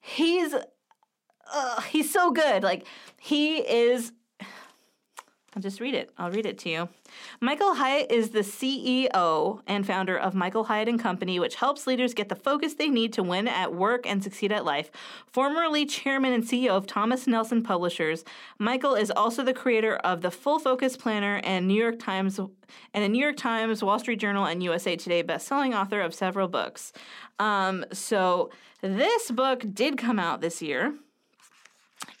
he's 0.00 0.54
uh, 1.52 1.80
he's 1.82 2.12
so 2.12 2.30
good. 2.30 2.62
Like 2.62 2.86
he 3.20 3.58
is 3.58 4.12
I'll 5.54 5.62
just 5.62 5.80
read 5.80 5.94
it. 5.94 6.10
I'll 6.18 6.32
read 6.32 6.46
it 6.46 6.58
to 6.58 6.68
you. 6.68 6.88
Michael 7.40 7.74
Hyatt 7.74 8.10
is 8.10 8.30
the 8.30 8.40
CEO 8.40 9.60
and 9.68 9.86
founder 9.86 10.18
of 10.18 10.34
Michael 10.34 10.64
Hyatt 10.64 10.88
and 10.88 10.98
Company, 10.98 11.38
which 11.38 11.54
helps 11.54 11.86
leaders 11.86 12.12
get 12.12 12.28
the 12.28 12.34
focus 12.34 12.74
they 12.74 12.88
need 12.88 13.12
to 13.12 13.22
win 13.22 13.46
at 13.46 13.72
work 13.72 14.04
and 14.04 14.22
succeed 14.22 14.50
at 14.50 14.64
life. 14.64 14.90
Formerly 15.30 15.86
chairman 15.86 16.32
and 16.32 16.42
CEO 16.42 16.70
of 16.70 16.88
Thomas 16.88 17.28
Nelson 17.28 17.62
Publishers, 17.62 18.24
Michael 18.58 18.94
is 18.94 19.12
also 19.12 19.44
the 19.44 19.54
creator 19.54 19.94
of 19.96 20.22
the 20.22 20.30
Full 20.30 20.58
Focus 20.58 20.96
Planner 20.96 21.40
and 21.44 21.68
New 21.68 21.80
York 21.80 22.00
Times 22.00 22.38
and 22.38 23.04
a 23.04 23.08
New 23.08 23.22
York 23.22 23.36
Times, 23.36 23.84
Wall 23.84 24.00
Street 24.00 24.18
Journal, 24.18 24.46
and 24.46 24.60
USA 24.60 24.96
Today 24.96 25.22
best-selling 25.22 25.72
author 25.72 26.00
of 26.00 26.14
several 26.14 26.48
books. 26.48 26.92
Um, 27.38 27.84
so 27.92 28.50
this 28.80 29.30
book 29.30 29.64
did 29.72 29.98
come 29.98 30.18
out 30.18 30.40
this 30.40 30.60
year, 30.60 30.94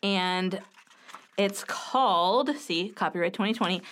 and 0.04 0.60
it's 1.36 1.64
called, 1.64 2.56
see, 2.56 2.90
copyright 2.90 3.32
2020. 3.32 3.82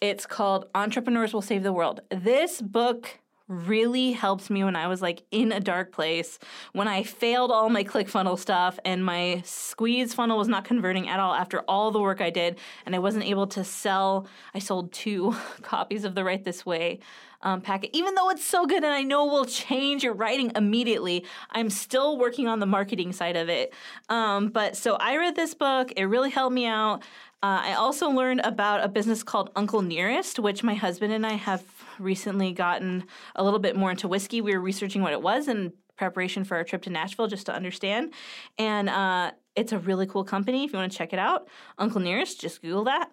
It's 0.00 0.26
called 0.26 0.66
Entrepreneurs 0.74 1.32
Will 1.32 1.42
Save 1.42 1.62
the 1.62 1.72
World. 1.72 2.00
This 2.10 2.60
book 2.60 3.18
really 3.48 4.12
helped 4.12 4.48
me 4.48 4.64
when 4.64 4.76
I 4.76 4.86
was 4.86 5.02
like 5.02 5.22
in 5.30 5.52
a 5.52 5.60
dark 5.60 5.92
place, 5.92 6.38
when 6.72 6.88
I 6.88 7.02
failed 7.02 7.50
all 7.50 7.68
my 7.68 7.84
ClickFunnels 7.84 8.38
stuff 8.38 8.78
and 8.84 9.04
my 9.04 9.42
squeeze 9.44 10.14
funnel 10.14 10.38
was 10.38 10.48
not 10.48 10.64
converting 10.64 11.08
at 11.08 11.20
all 11.20 11.34
after 11.34 11.60
all 11.60 11.90
the 11.90 12.00
work 12.00 12.20
I 12.20 12.30
did, 12.30 12.58
and 12.86 12.94
I 12.94 12.98
wasn't 12.98 13.24
able 13.24 13.46
to 13.48 13.64
sell. 13.64 14.26
I 14.54 14.58
sold 14.58 14.92
two 14.92 15.34
copies 15.62 16.04
of 16.04 16.14
the 16.14 16.24
Right 16.24 16.42
This 16.42 16.64
Way 16.64 17.00
um, 17.44 17.60
packet, 17.60 17.90
even 17.92 18.14
though 18.14 18.30
it's 18.30 18.44
so 18.44 18.66
good 18.66 18.82
and 18.82 18.92
I 18.92 19.02
know 19.02 19.26
will 19.26 19.44
change 19.44 20.02
your 20.02 20.14
writing 20.14 20.50
immediately. 20.56 21.24
I'm 21.50 21.68
still 21.70 22.18
working 22.18 22.48
on 22.48 22.58
the 22.58 22.66
marketing 22.66 23.12
side 23.12 23.36
of 23.36 23.48
it. 23.50 23.74
Um, 24.08 24.48
but 24.48 24.76
so 24.76 24.94
I 24.94 25.16
read 25.18 25.36
this 25.36 25.54
book, 25.54 25.92
it 25.96 26.04
really 26.04 26.30
helped 26.30 26.54
me 26.54 26.66
out. 26.66 27.02
Uh, 27.42 27.60
I 27.62 27.74
also 27.74 28.08
learned 28.08 28.40
about 28.42 28.82
a 28.82 28.88
business 28.88 29.22
called 29.22 29.50
Uncle 29.54 29.82
Nearest, 29.82 30.38
which 30.38 30.62
my 30.62 30.74
husband 30.74 31.12
and 31.12 31.26
I 31.26 31.34
have 31.34 31.62
recently 31.98 32.52
gotten 32.52 33.04
a 33.34 33.44
little 33.44 33.58
bit 33.58 33.76
more 33.76 33.90
into 33.90 34.08
whiskey. 34.08 34.40
We 34.40 34.54
were 34.54 34.60
researching 34.60 35.02
what 35.02 35.12
it 35.12 35.22
was 35.22 35.48
in 35.48 35.72
preparation 35.96 36.44
for 36.44 36.56
our 36.56 36.64
trip 36.64 36.82
to 36.82 36.90
Nashville 36.90 37.28
just 37.28 37.46
to 37.46 37.54
understand. 37.54 38.12
And 38.58 38.88
uh, 38.88 39.32
it's 39.54 39.72
a 39.72 39.78
really 39.78 40.06
cool 40.06 40.24
company 40.24 40.64
if 40.64 40.72
you 40.72 40.78
want 40.78 40.90
to 40.90 40.98
check 40.98 41.12
it 41.12 41.18
out. 41.18 41.48
Uncle 41.78 42.00
Nearest, 42.00 42.40
just 42.40 42.62
Google 42.62 42.84
that. 42.84 43.10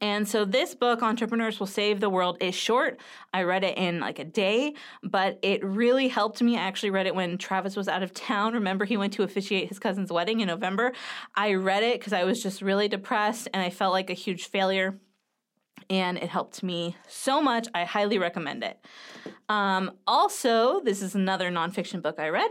And 0.00 0.26
so 0.26 0.44
this 0.44 0.74
book, 0.74 1.02
Entrepreneurs 1.02 1.58
Will 1.58 1.66
Save 1.66 2.00
the 2.00 2.08
World, 2.08 2.38
is 2.40 2.54
short. 2.54 3.00
I 3.34 3.42
read 3.42 3.64
it 3.64 3.76
in 3.76 4.00
like 4.00 4.18
a 4.18 4.24
day, 4.24 4.74
but 5.02 5.38
it 5.42 5.64
really 5.64 6.08
helped 6.08 6.40
me. 6.40 6.56
I 6.56 6.60
actually 6.60 6.90
read 6.90 7.06
it 7.06 7.14
when 7.14 7.38
Travis 7.38 7.76
was 7.76 7.88
out 7.88 8.02
of 8.02 8.14
town. 8.14 8.54
Remember, 8.54 8.84
he 8.84 8.96
went 8.96 9.12
to 9.14 9.24
officiate 9.24 9.68
his 9.68 9.78
cousin's 9.78 10.12
wedding 10.12 10.40
in 10.40 10.48
November. 10.48 10.92
I 11.34 11.54
read 11.54 11.82
it 11.82 11.98
because 11.98 12.12
I 12.12 12.24
was 12.24 12.42
just 12.42 12.62
really 12.62 12.88
depressed 12.88 13.48
and 13.52 13.62
I 13.62 13.70
felt 13.70 13.92
like 13.92 14.10
a 14.10 14.14
huge 14.14 14.48
failure. 14.48 14.98
And 15.90 16.16
it 16.16 16.30
helped 16.30 16.62
me 16.62 16.96
so 17.08 17.42
much. 17.42 17.68
I 17.74 17.84
highly 17.84 18.16
recommend 18.16 18.64
it. 18.64 18.78
Um, 19.48 19.90
also, 20.06 20.80
this 20.80 21.02
is 21.02 21.14
another 21.14 21.50
nonfiction 21.50 22.00
book 22.00 22.18
I 22.18 22.28
read 22.28 22.50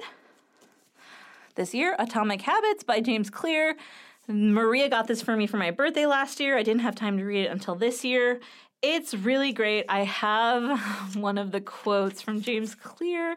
this 1.60 1.74
year 1.74 1.93
Atomic 2.00 2.41
Habits 2.41 2.84
by 2.84 3.01
James 3.01 3.29
Clear. 3.29 3.75
Maria 4.29 4.88
got 4.88 5.08
this 5.08 5.22
for 5.22 5.36
me 5.36 5.46
for 5.46 5.58
my 5.58 5.72
birthday 5.72 6.05
last 6.05 6.39
year. 6.39 6.58
I 6.58 6.63
didn't 6.63 6.84
have 6.84 6.96
time 6.96 7.17
to 7.17 7.25
read 7.25 7.46
it 7.46 7.51
until 7.51 7.75
this 7.75 8.05
year. 8.05 8.39
It's 8.81 9.13
really 9.13 9.51
great. 9.51 9.86
I 9.89 10.05
have 10.05 11.15
one 11.17 11.38
of 11.38 11.51
the 11.51 11.60
quotes 11.60 12.22
from 12.22 12.41
James 12.41 12.75
Clear 12.75 13.36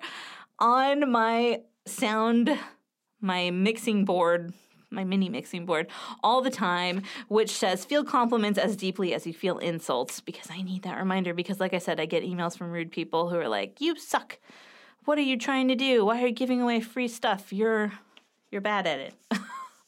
on 0.60 1.10
my 1.10 1.62
sound, 1.84 2.56
my 3.20 3.50
mixing 3.50 4.04
board, 4.04 4.52
my 4.92 5.04
mini 5.04 5.28
mixing 5.28 5.66
board, 5.66 5.88
all 6.22 6.42
the 6.42 6.50
time, 6.50 7.02
which 7.28 7.50
says, 7.50 7.84
Feel 7.84 8.04
compliments 8.04 8.58
as 8.58 8.76
deeply 8.76 9.14
as 9.14 9.26
you 9.26 9.32
feel 9.32 9.58
insults, 9.58 10.20
because 10.20 10.48
I 10.50 10.62
need 10.62 10.82
that 10.82 10.98
reminder. 10.98 11.34
Because, 11.34 11.60
like 11.60 11.74
I 11.74 11.78
said, 11.78 11.98
I 11.98 12.06
get 12.06 12.22
emails 12.22 12.56
from 12.56 12.70
rude 12.70 12.92
people 12.92 13.28
who 13.28 13.36
are 13.36 13.48
like, 13.48 13.80
You 13.80 13.96
suck. 13.96 14.38
What 15.04 15.18
are 15.18 15.22
you 15.22 15.36
trying 15.36 15.68
to 15.68 15.74
do? 15.74 16.04
Why 16.04 16.22
are 16.22 16.28
you 16.28 16.32
giving 16.32 16.60
away 16.60 16.80
free 16.80 17.08
stuff? 17.08 17.52
You're 17.52 17.92
you're 18.50 18.60
bad 18.60 18.86
at 18.86 18.98
it. 18.98 19.14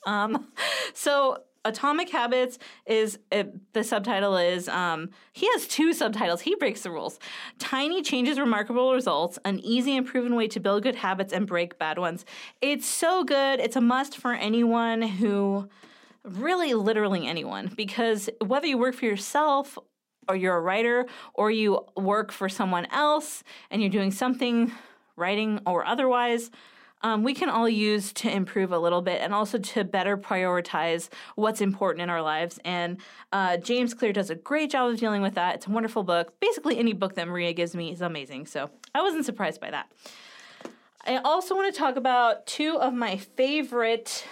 Um, 0.07 0.49
so 0.93 1.39
Atomic 1.65 2.11
Habits 2.11 2.59
is 2.87 3.19
uh, 3.33 3.45
the 3.73 3.83
subtitle 3.83 4.37
is 4.37 4.69
um, 4.69 5.11
he 5.33 5.47
has 5.53 5.67
two 5.67 5.93
subtitles. 5.93 6.43
He 6.43 6.55
breaks 6.55 6.83
the 6.83 6.91
rules. 6.91 7.19
Tiny 7.59 8.03
changes, 8.03 8.39
remarkable 8.39 8.93
results. 8.93 9.39
An 9.45 9.59
easy 9.61 9.97
and 9.97 10.07
proven 10.07 10.35
way 10.35 10.47
to 10.49 10.61
build 10.61 10.83
good 10.83 10.97
habits 10.97 11.33
and 11.33 11.47
break 11.47 11.79
bad 11.79 11.99
ones. 11.99 12.25
It's 12.61 12.87
so 12.87 13.25
good. 13.25 13.61
It's 13.61 13.77
a 13.77 13.81
must 13.81 14.17
for 14.17 14.33
anyone 14.33 15.03
who, 15.03 15.69
really, 16.23 16.75
literally 16.75 17.27
anyone, 17.27 17.73
because 17.75 18.29
whether 18.45 18.67
you 18.67 18.79
work 18.79 18.95
for 18.95 19.07
yourself 19.07 19.79
or 20.29 20.37
you're 20.37 20.57
a 20.57 20.61
writer 20.61 21.07
or 21.35 21.51
you 21.51 21.85
work 21.97 22.33
for 22.33 22.49
someone 22.49 22.87
else 22.87 23.43
and 23.71 23.81
you're 23.81 23.91
doing 23.91 24.11
something, 24.11 24.73
writing 25.17 25.61
or 25.67 25.85
otherwise 25.85 26.51
um, 27.05 27.23
we 27.23 27.35
can 27.35 27.51
all 27.51 27.69
use 27.69 28.15
to 28.15 28.31
improve 28.31 28.73
a 28.73 28.79
little 28.79 29.03
bit 29.03 29.21
and 29.21 29.35
also 29.35 29.59
to 29.59 29.85
better 29.85 30.17
prioritize 30.17 31.11
what's 31.35 31.61
important 31.61 32.03
in 32.03 32.09
our 32.09 32.23
lives. 32.23 32.59
And 32.65 32.97
uh, 33.31 33.59
James 33.59 33.93
Clear 33.93 34.15
does 34.15 34.31
a 34.31 34.35
great 34.35 34.71
job 34.71 34.91
of 34.91 34.99
dealing 34.99 35.21
with 35.21 35.35
that. 35.35 35.57
It's 35.57 35.67
a 35.67 35.71
wonderful 35.71 36.03
book. 36.03 36.33
Basically, 36.41 36.79
any 36.79 36.95
book 36.95 37.15
that 37.17 37.29
Maria 37.29 37.53
gives 37.53 37.77
me 37.77 37.93
is 37.93 38.01
amazing. 38.01 38.47
So 38.47 38.71
I 38.95 39.03
wasn't 39.03 39.27
surprised 39.27 39.61
by 39.61 39.71
that. 39.71 39.93
I 41.07 41.19
also 41.19 41.55
want 41.55 41.73
to 41.73 41.79
talk 41.79 41.97
about 41.97 42.47
two 42.47 42.79
of 42.81 42.95
my 42.95 43.19
favorite 43.19 44.27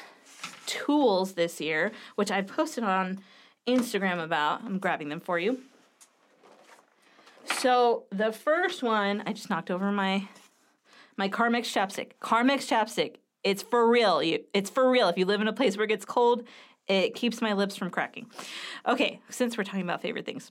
tools 0.64 1.34
this 1.34 1.60
year, 1.60 1.92
which 2.14 2.30
I 2.30 2.40
posted 2.40 2.84
on 2.84 3.20
Instagram 3.66 4.24
about. 4.24 4.64
I'm 4.64 4.78
grabbing 4.78 5.10
them 5.10 5.20
for 5.20 5.38
you. 5.38 5.60
So 7.58 8.04
the 8.08 8.32
first 8.32 8.82
one, 8.82 9.22
I 9.26 9.34
just 9.34 9.50
knocked 9.50 9.70
over 9.70 9.92
my 9.92 10.26
my 11.22 11.28
Carmex 11.28 11.66
chapstick. 11.72 12.10
Carmex 12.20 12.66
chapstick. 12.66 13.14
It's 13.44 13.62
for 13.62 13.88
real. 13.88 14.20
It's 14.52 14.68
for 14.68 14.90
real. 14.90 15.06
If 15.06 15.16
you 15.16 15.24
live 15.24 15.40
in 15.40 15.46
a 15.46 15.52
place 15.52 15.76
where 15.76 15.84
it 15.84 15.88
gets 15.88 16.04
cold, 16.04 16.42
it 16.88 17.14
keeps 17.14 17.40
my 17.40 17.52
lips 17.52 17.76
from 17.76 17.90
cracking. 17.90 18.26
Okay, 18.88 19.20
since 19.28 19.56
we're 19.56 19.62
talking 19.62 19.82
about 19.82 20.02
favorite 20.02 20.26
things. 20.26 20.50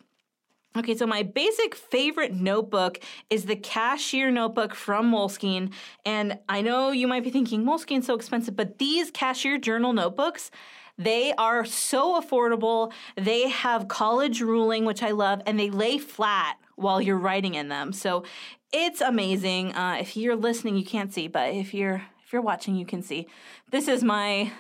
Okay, 0.78 0.96
so 0.96 1.06
my 1.06 1.24
basic 1.24 1.76
favorite 1.76 2.34
notebook 2.34 3.02
is 3.30 3.48
the 3.48 3.58
Cashier 3.58 4.32
notebook 4.32 4.74
from 4.74 5.12
Moleskine. 5.12 5.74
And 6.06 6.40
I 6.48 6.62
know 6.62 6.92
you 6.92 7.06
might 7.06 7.26
be 7.26 7.32
thinking, 7.32 7.66
Moleskine's 7.66 8.06
so 8.06 8.14
expensive, 8.14 8.56
but 8.56 8.78
these 8.78 9.12
Cashier 9.12 9.58
journal 9.58 9.92
notebooks, 9.92 10.52
they 10.98 11.34
are 11.34 11.66
so 11.66 12.18
affordable. 12.22 12.94
They 13.18 13.50
have 13.50 13.90
college 13.90 14.40
ruling, 14.40 14.86
which 14.86 15.04
I 15.04 15.12
love, 15.12 15.42
and 15.46 15.60
they 15.60 15.70
lay 15.70 15.98
flat 15.98 16.56
while 16.82 17.02
you're 17.02 17.18
writing 17.18 17.56
in 17.56 17.70
them. 17.70 17.94
So 17.94 18.24
it's 18.72 19.02
amazing. 19.02 19.74
Uh, 19.74 19.98
if 20.00 20.16
you're 20.16 20.36
listening, 20.36 20.78
you 20.78 20.86
can't 20.86 21.14
see, 21.14 21.28
but 21.28 21.54
if 21.54 21.74
you're 21.74 22.04
if 22.24 22.34
you're 22.34 22.42
watching, 22.42 22.76
you 22.76 22.86
can 22.86 23.02
see. 23.02 23.28
This 23.72 23.88
is 23.88 24.04
my 24.04 24.52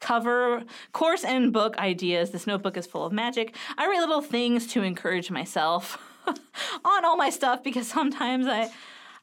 cover 0.00 0.62
course 0.92 1.24
and 1.24 1.52
book 1.52 1.76
ideas. 1.78 2.30
This 2.30 2.46
notebook 2.46 2.76
is 2.76 2.86
full 2.86 3.04
of 3.04 3.12
magic. 3.12 3.56
I 3.76 3.88
write 3.88 3.98
little 3.98 4.22
things 4.22 4.66
to 4.68 4.82
encourage 4.82 5.30
myself 5.30 5.98
on 6.84 7.04
all 7.04 7.16
my 7.16 7.30
stuff 7.30 7.64
because 7.64 7.88
sometimes 7.88 8.46
I, 8.46 8.70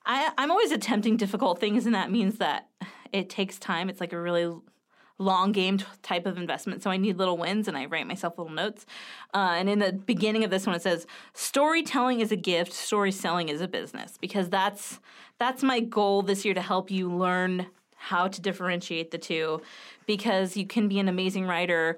I 0.06 0.32
I'm 0.38 0.52
always 0.52 0.72
attempting 0.72 1.18
difficult 1.18 1.60
things, 1.60 1.86
and 1.86 1.96
that 1.96 2.12
means 2.12 2.38
that 2.40 2.68
it 3.14 3.30
takes 3.30 3.58
time. 3.58 3.90
It's 3.90 4.02
like 4.02 4.14
a 4.14 4.20
really 4.20 4.54
long 5.18 5.52
game 5.52 5.80
type 6.02 6.26
of 6.26 6.38
investment. 6.38 6.84
So 6.84 6.90
I 6.92 6.98
need 6.98 7.18
little 7.18 7.38
wins 7.38 7.68
and 7.68 7.78
I 7.78 7.86
write 7.86 8.08
myself 8.08 8.38
little 8.38 8.54
notes. 8.54 8.86
Uh, 9.34 9.56
and 9.56 9.70
in 9.70 9.80
the 9.80 9.94
beginning 9.94 10.44
of 10.44 10.52
this 10.52 10.66
one, 10.66 10.76
it 10.76 10.82
says, 10.82 11.08
storytelling 11.34 12.20
is 12.20 12.32
a 12.32 12.36
gift, 12.36 12.74
story 12.74 13.12
selling 13.12 13.50
is 13.50 13.62
a 13.62 13.68
business, 13.68 14.18
because 14.20 14.50
that's 14.50 15.00
that's 15.38 15.64
my 15.64 15.80
goal 15.80 16.22
this 16.22 16.46
year 16.46 16.54
to 16.54 16.62
help 16.62 16.90
you 16.90 17.12
learn 17.12 17.68
how 17.96 18.28
to 18.28 18.42
differentiate 18.42 19.12
the 19.12 19.18
two 19.18 19.62
because 20.06 20.56
you 20.56 20.66
can 20.66 20.88
be 20.88 21.00
an 21.00 21.10
amazing 21.10 21.46
writer 21.46 21.98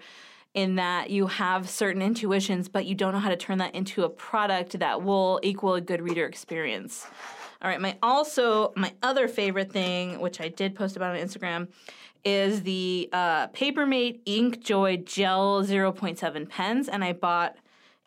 in 0.54 0.76
that 0.76 1.12
you 1.12 1.28
have 1.28 1.70
certain 1.70 2.02
intuitions, 2.02 2.68
but 2.68 2.86
you 2.86 2.96
don't 2.96 3.14
know 3.14 3.20
how 3.20 3.30
to 3.30 3.36
turn 3.36 3.60
that 3.60 3.76
into 3.76 4.04
a 4.04 4.10
product 4.10 4.80
that 4.80 5.04
will 5.04 5.40
equal 5.44 5.76
a 5.76 5.82
good 5.82 6.02
reader 6.02 6.26
experience. 6.26 7.06
All 7.62 7.70
right, 7.70 7.82
my 7.82 7.98
also 8.02 8.74
my 8.76 8.94
other 9.04 9.28
favorite 9.28 9.72
thing, 9.72 10.20
which 10.20 10.40
I 10.40 10.48
did 10.48 10.74
post 10.74 10.96
about 10.96 11.16
on 11.16 11.22
Instagram, 11.22 11.68
is 12.24 12.64
the 12.64 13.10
uh, 13.12 13.48
Papermate 13.48 14.26
Inkjoy 14.26 15.06
Gel 15.06 15.64
0.7 15.64 16.50
pens, 16.50 16.88
and 16.88 17.04
I 17.04 17.14
bought 17.14 17.56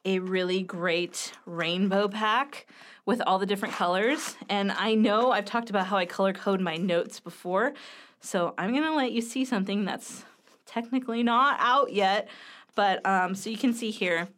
a 0.05 0.19
really 0.19 0.62
great 0.62 1.33
rainbow 1.47 2.09
pack 2.09 2.67
with 3.05 3.21
all 3.26 3.38
the 3.38 3.47
different 3.47 3.75
colors. 3.75 4.37
And 4.49 4.73
I 4.73 4.95
know 4.95 5.31
I've 5.31 5.45
talked 5.45 5.71
about 5.71 5.87
how 5.87 5.97
I 5.97 6.07
color 6.07 6.33
code 6.33 6.61
my 6.61 6.76
notes 6.76 7.21
before, 7.21 7.75
so 8.21 8.55
I'm 8.59 8.73
gonna 8.75 8.95
let 8.95 9.12
you 9.12 9.21
see 9.21 9.45
something 9.45 9.85
that's 9.85 10.25
technically 10.67 11.23
not 11.23 11.57
out 11.61 11.93
yet, 11.93 12.29
but 12.75 13.05
um, 13.07 13.35
so 13.35 13.50
you 13.50 13.59
can 13.59 13.73
see 13.73 13.90
here, 13.90 14.29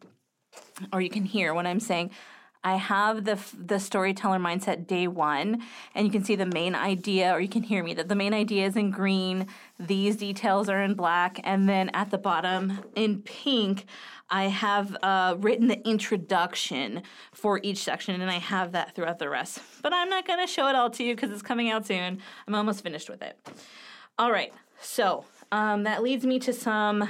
or 0.91 1.01
you 1.01 1.09
can 1.09 1.25
hear 1.25 1.53
what 1.53 1.65
I'm 1.65 1.79
saying. 1.79 2.11
I 2.63 2.75
have 2.75 3.25
the 3.25 3.37
the 3.57 3.79
storyteller 3.79 4.39
mindset 4.39 4.87
day 4.87 5.07
one, 5.07 5.61
and 5.93 6.05
you 6.05 6.11
can 6.11 6.23
see 6.23 6.35
the 6.35 6.45
main 6.45 6.75
idea, 6.75 7.33
or 7.33 7.39
you 7.39 7.49
can 7.49 7.63
hear 7.63 7.83
me 7.83 7.93
that 7.95 8.07
the 8.07 8.15
main 8.15 8.33
idea 8.33 8.65
is 8.65 8.77
in 8.77 8.91
green. 8.91 9.47
These 9.79 10.15
details 10.15 10.69
are 10.69 10.81
in 10.81 10.93
black, 10.93 11.39
and 11.43 11.67
then 11.67 11.89
at 11.93 12.09
the 12.09 12.17
bottom 12.17 12.79
in 12.95 13.21
pink, 13.21 13.85
I 14.29 14.45
have 14.45 14.95
uh, 15.03 15.35
written 15.39 15.67
the 15.67 15.85
introduction 15.87 17.03
for 17.33 17.59
each 17.63 17.79
section, 17.83 18.21
and 18.21 18.31
I 18.31 18.39
have 18.39 18.71
that 18.71 18.95
throughout 18.95 19.19
the 19.19 19.29
rest. 19.29 19.59
But 19.81 19.93
I'm 19.93 20.09
not 20.09 20.25
going 20.25 20.39
to 20.39 20.47
show 20.47 20.67
it 20.67 20.75
all 20.75 20.89
to 20.91 21.03
you 21.03 21.15
because 21.15 21.31
it's 21.31 21.41
coming 21.41 21.69
out 21.69 21.85
soon. 21.85 22.19
I'm 22.47 22.55
almost 22.55 22.81
finished 22.81 23.09
with 23.09 23.21
it. 23.21 23.37
All 24.17 24.31
right, 24.31 24.53
so 24.79 25.25
um, 25.51 25.83
that 25.83 26.01
leads 26.01 26.25
me 26.25 26.39
to 26.39 26.53
some 26.53 27.09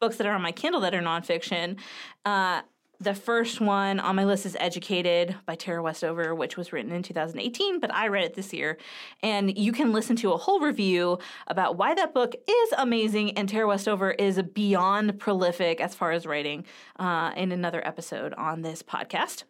books 0.00 0.16
that 0.16 0.26
are 0.26 0.34
on 0.34 0.42
my 0.42 0.52
Kindle 0.52 0.80
that 0.80 0.94
are 0.94 1.00
nonfiction. 1.00 1.76
Uh, 2.24 2.62
the 3.02 3.14
first 3.14 3.60
one 3.60 3.98
on 3.98 4.14
my 4.14 4.24
list 4.24 4.46
is 4.46 4.56
Educated 4.60 5.34
by 5.44 5.56
Tara 5.56 5.82
Westover, 5.82 6.34
which 6.34 6.56
was 6.56 6.72
written 6.72 6.92
in 6.92 7.02
2018, 7.02 7.80
but 7.80 7.92
I 7.92 8.06
read 8.06 8.24
it 8.24 8.34
this 8.34 8.52
year. 8.52 8.78
And 9.22 9.58
you 9.58 9.72
can 9.72 9.92
listen 9.92 10.14
to 10.16 10.32
a 10.32 10.36
whole 10.36 10.60
review 10.60 11.18
about 11.48 11.76
why 11.76 11.94
that 11.94 12.14
book 12.14 12.34
is 12.48 12.72
amazing 12.78 13.36
and 13.36 13.48
Tara 13.48 13.66
Westover 13.66 14.12
is 14.12 14.40
beyond 14.54 15.18
prolific 15.18 15.80
as 15.80 15.94
far 15.94 16.12
as 16.12 16.26
writing 16.26 16.64
uh, 16.98 17.32
in 17.36 17.50
another 17.50 17.84
episode 17.86 18.34
on 18.34 18.62
this 18.62 18.82
podcast. 18.82 19.44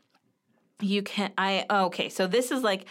You 0.81 1.03
can, 1.03 1.33
I, 1.37 1.67
okay, 1.71 2.09
so 2.09 2.27
this 2.27 2.51
is 2.51 2.63
like 2.63 2.87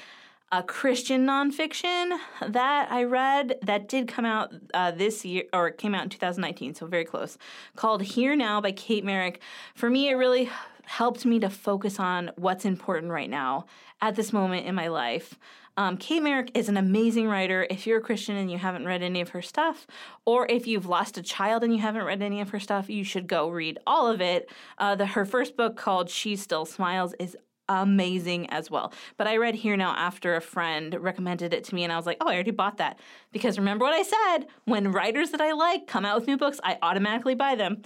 a 0.51 0.61
Christian 0.61 1.25
nonfiction 1.25 2.17
that 2.45 2.91
I 2.91 3.03
read 3.03 3.57
that 3.61 3.87
did 3.87 4.07
come 4.07 4.25
out 4.25 4.53
uh, 4.73 4.91
this 4.91 5.23
year, 5.23 5.43
or 5.53 5.71
came 5.71 5.95
out 5.95 6.03
in 6.03 6.09
2019, 6.09 6.75
so 6.75 6.85
very 6.87 7.05
close, 7.05 7.37
called 7.77 8.01
Here 8.01 8.35
Now 8.35 8.59
by 8.59 8.73
Kate 8.73 9.05
Merrick. 9.05 9.41
For 9.75 9.89
me, 9.89 10.09
it 10.09 10.15
really 10.15 10.49
helped 10.83 11.25
me 11.25 11.39
to 11.39 11.49
focus 11.49 11.99
on 11.99 12.31
what's 12.35 12.65
important 12.65 13.13
right 13.13 13.29
now 13.29 13.65
at 14.01 14.15
this 14.15 14.33
moment 14.33 14.65
in 14.65 14.75
my 14.75 14.87
life. 14.87 15.39
Um, 15.77 15.95
Kate 15.95 16.21
Merrick 16.21 16.51
is 16.53 16.67
an 16.67 16.75
amazing 16.75 17.29
writer. 17.29 17.65
If 17.69 17.87
you're 17.87 17.99
a 17.99 18.01
Christian 18.01 18.35
and 18.35 18.51
you 18.51 18.57
haven't 18.57 18.85
read 18.85 19.01
any 19.01 19.21
of 19.21 19.29
her 19.29 19.41
stuff, 19.41 19.87
or 20.25 20.45
if 20.47 20.67
you've 20.67 20.85
lost 20.85 21.17
a 21.17 21.23
child 21.23 21.63
and 21.63 21.73
you 21.73 21.79
haven't 21.79 22.03
read 22.03 22.21
any 22.21 22.41
of 22.41 22.49
her 22.49 22.59
stuff, 22.59 22.89
you 22.89 23.05
should 23.05 23.25
go 23.25 23.47
read 23.47 23.79
all 23.87 24.07
of 24.07 24.19
it. 24.19 24.51
Uh, 24.77 24.95
the, 24.95 25.05
her 25.05 25.23
first 25.23 25.55
book 25.55 25.77
called 25.77 26.09
She 26.09 26.35
Still 26.35 26.65
Smiles 26.65 27.13
is 27.19 27.37
amazing 27.79 28.49
as 28.49 28.69
well. 28.69 28.93
But 29.17 29.27
I 29.27 29.37
read 29.37 29.55
Here 29.55 29.77
Now 29.77 29.95
after 29.95 30.35
a 30.35 30.41
friend 30.41 30.95
recommended 30.99 31.53
it 31.53 31.63
to 31.65 31.75
me, 31.75 31.83
and 31.83 31.93
I 31.93 31.97
was 31.97 32.05
like, 32.05 32.17
oh, 32.21 32.27
I 32.27 32.33
already 32.33 32.51
bought 32.51 32.77
that. 32.77 32.99
Because 33.31 33.57
remember 33.57 33.85
what 33.85 33.93
I 33.93 34.03
said 34.03 34.47
when 34.65 34.91
writers 34.91 35.31
that 35.31 35.41
I 35.41 35.53
like 35.53 35.87
come 35.87 36.05
out 36.05 36.19
with 36.19 36.27
new 36.27 36.37
books, 36.37 36.59
I 36.63 36.77
automatically 36.81 37.35
buy 37.35 37.55
them. 37.55 37.81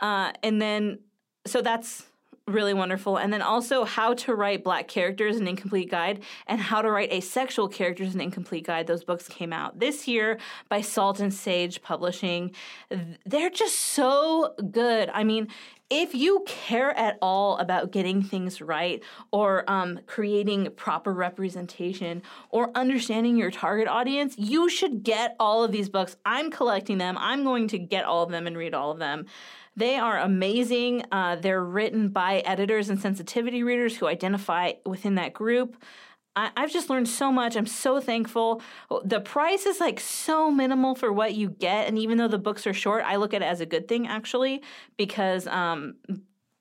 Uh, 0.00 0.32
and 0.42 0.60
then, 0.60 0.98
so 1.46 1.62
that's 1.62 2.06
really 2.46 2.74
wonderful. 2.74 3.16
And 3.16 3.32
then 3.32 3.42
also 3.42 3.84
how 3.84 4.14
to 4.14 4.34
write 4.34 4.64
black 4.64 4.88
characters 4.88 5.36
an 5.36 5.46
incomplete 5.46 5.90
guide 5.90 6.22
and 6.46 6.60
how 6.60 6.82
to 6.82 6.90
write 6.90 7.12
asexual 7.12 7.68
characters 7.68 8.14
an 8.14 8.20
incomplete 8.20 8.66
guide. 8.66 8.86
Those 8.86 9.04
books 9.04 9.28
came 9.28 9.52
out 9.52 9.78
this 9.78 10.08
year 10.08 10.38
by 10.68 10.80
Salt 10.80 11.20
and 11.20 11.32
Sage 11.32 11.80
Publishing. 11.82 12.52
They're 13.24 13.50
just 13.50 13.78
so 13.78 14.54
good. 14.70 15.10
I 15.12 15.22
mean, 15.22 15.48
if 15.90 16.14
you 16.14 16.44
care 16.46 16.96
at 16.96 17.18
all 17.20 17.58
about 17.58 17.90
getting 17.90 18.22
things 18.22 18.62
right 18.62 19.02
or 19.32 19.68
um, 19.68 20.00
creating 20.06 20.70
proper 20.76 21.12
representation 21.12 22.22
or 22.50 22.70
understanding 22.76 23.36
your 23.36 23.50
target 23.50 23.88
audience, 23.88 24.36
you 24.38 24.68
should 24.68 25.02
get 25.02 25.34
all 25.40 25.64
of 25.64 25.72
these 25.72 25.88
books. 25.88 26.16
I'm 26.24 26.50
collecting 26.50 26.98
them. 26.98 27.18
I'm 27.18 27.42
going 27.42 27.66
to 27.68 27.78
get 27.78 28.04
all 28.04 28.22
of 28.22 28.30
them 28.30 28.46
and 28.46 28.56
read 28.56 28.72
all 28.72 28.92
of 28.92 28.98
them. 28.98 29.26
They 29.76 29.96
are 29.96 30.18
amazing. 30.18 31.04
Uh, 31.10 31.36
they're 31.36 31.64
written 31.64 32.08
by 32.08 32.38
editors 32.40 32.88
and 32.88 33.00
sensitivity 33.00 33.62
readers 33.62 33.96
who 33.96 34.06
identify 34.06 34.72
within 34.86 35.16
that 35.16 35.32
group. 35.32 35.76
I, 36.56 36.60
have 36.60 36.72
just 36.72 36.88
learned 36.88 37.08
so 37.08 37.30
much. 37.30 37.56
I'm 37.56 37.66
so 37.66 38.00
thankful. 38.00 38.62
The 39.04 39.20
price 39.20 39.66
is 39.66 39.80
like 39.80 40.00
so 40.00 40.50
minimal 40.50 40.94
for 40.94 41.12
what 41.12 41.34
you 41.34 41.50
get, 41.50 41.88
and 41.88 41.98
even 41.98 42.18
though 42.18 42.28
the 42.28 42.38
books 42.38 42.66
are 42.66 42.72
short, 42.72 43.04
I 43.04 43.16
look 43.16 43.34
at 43.34 43.42
it 43.42 43.46
as 43.46 43.60
a 43.60 43.66
good 43.66 43.88
thing 43.88 44.06
actually 44.06 44.62
because 44.96 45.46
um, 45.46 45.96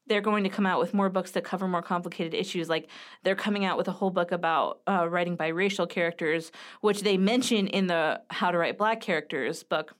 they're 0.08 0.22
going 0.22 0.44
to 0.44 0.50
come 0.50 0.66
out 0.66 0.80
with 0.80 0.94
more 0.94 1.10
books 1.10 1.32
that 1.32 1.44
cover 1.44 1.68
more 1.68 1.82
complicated 1.82 2.34
issues. 2.34 2.68
Like 2.68 2.90
they're 3.24 3.36
coming 3.36 3.64
out 3.64 3.78
with 3.78 3.88
a 3.88 3.92
whole 3.92 4.10
book 4.10 4.32
about 4.32 4.82
uh, 4.88 5.08
writing 5.08 5.38
biracial 5.38 5.90
characters, 5.90 6.52
which 6.82 7.04
they 7.04 7.18
mention 7.18 7.68
in 7.68 7.88
the 7.88 8.22
How 8.30 8.52
to 8.52 8.58
Write 8.58 8.78
Black 8.78 9.00
Characters 9.00 9.64
book. 9.64 9.96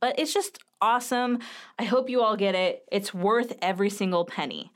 But 0.00 0.18
it's 0.18 0.34
just 0.34 0.58
awesome. 0.80 1.38
I 1.78 1.84
hope 1.84 2.10
you 2.10 2.22
all 2.22 2.36
get 2.36 2.56
it. 2.56 2.84
It's 2.90 3.14
worth 3.14 3.56
every 3.62 3.90
single 3.90 4.24
penny. 4.24 4.72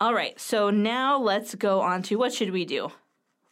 All 0.00 0.14
right, 0.14 0.40
so 0.40 0.70
now 0.70 1.18
let's 1.18 1.54
go 1.54 1.80
on 1.80 2.02
to 2.04 2.16
what 2.16 2.32
should 2.32 2.50
we 2.50 2.64
do? 2.64 2.90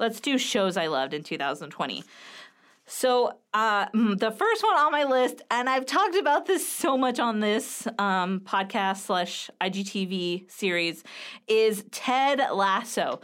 Let's 0.01 0.19
do 0.19 0.39
shows 0.39 0.79
I 0.79 0.87
loved 0.87 1.13
in 1.13 1.23
2020. 1.23 2.03
So 2.87 3.39
uh, 3.53 3.87
mm, 3.91 4.19
the 4.19 4.31
first 4.31 4.65
one 4.65 4.77
on 4.77 4.91
my 4.91 5.05
list, 5.05 5.43
and 5.51 5.69
I've 5.69 5.85
talked 5.85 6.17
about 6.17 6.47
this 6.47 6.67
so 6.67 6.97
much 6.97 7.21
on 7.21 7.41
this 7.41 7.87
um, 7.99 8.41
podcast 8.41 9.03
slash 9.03 9.51
IGTV 9.61 10.51
series, 10.51 11.05
is 11.47 11.85
Ted 11.93 12.41
Lasso. 12.51 13.21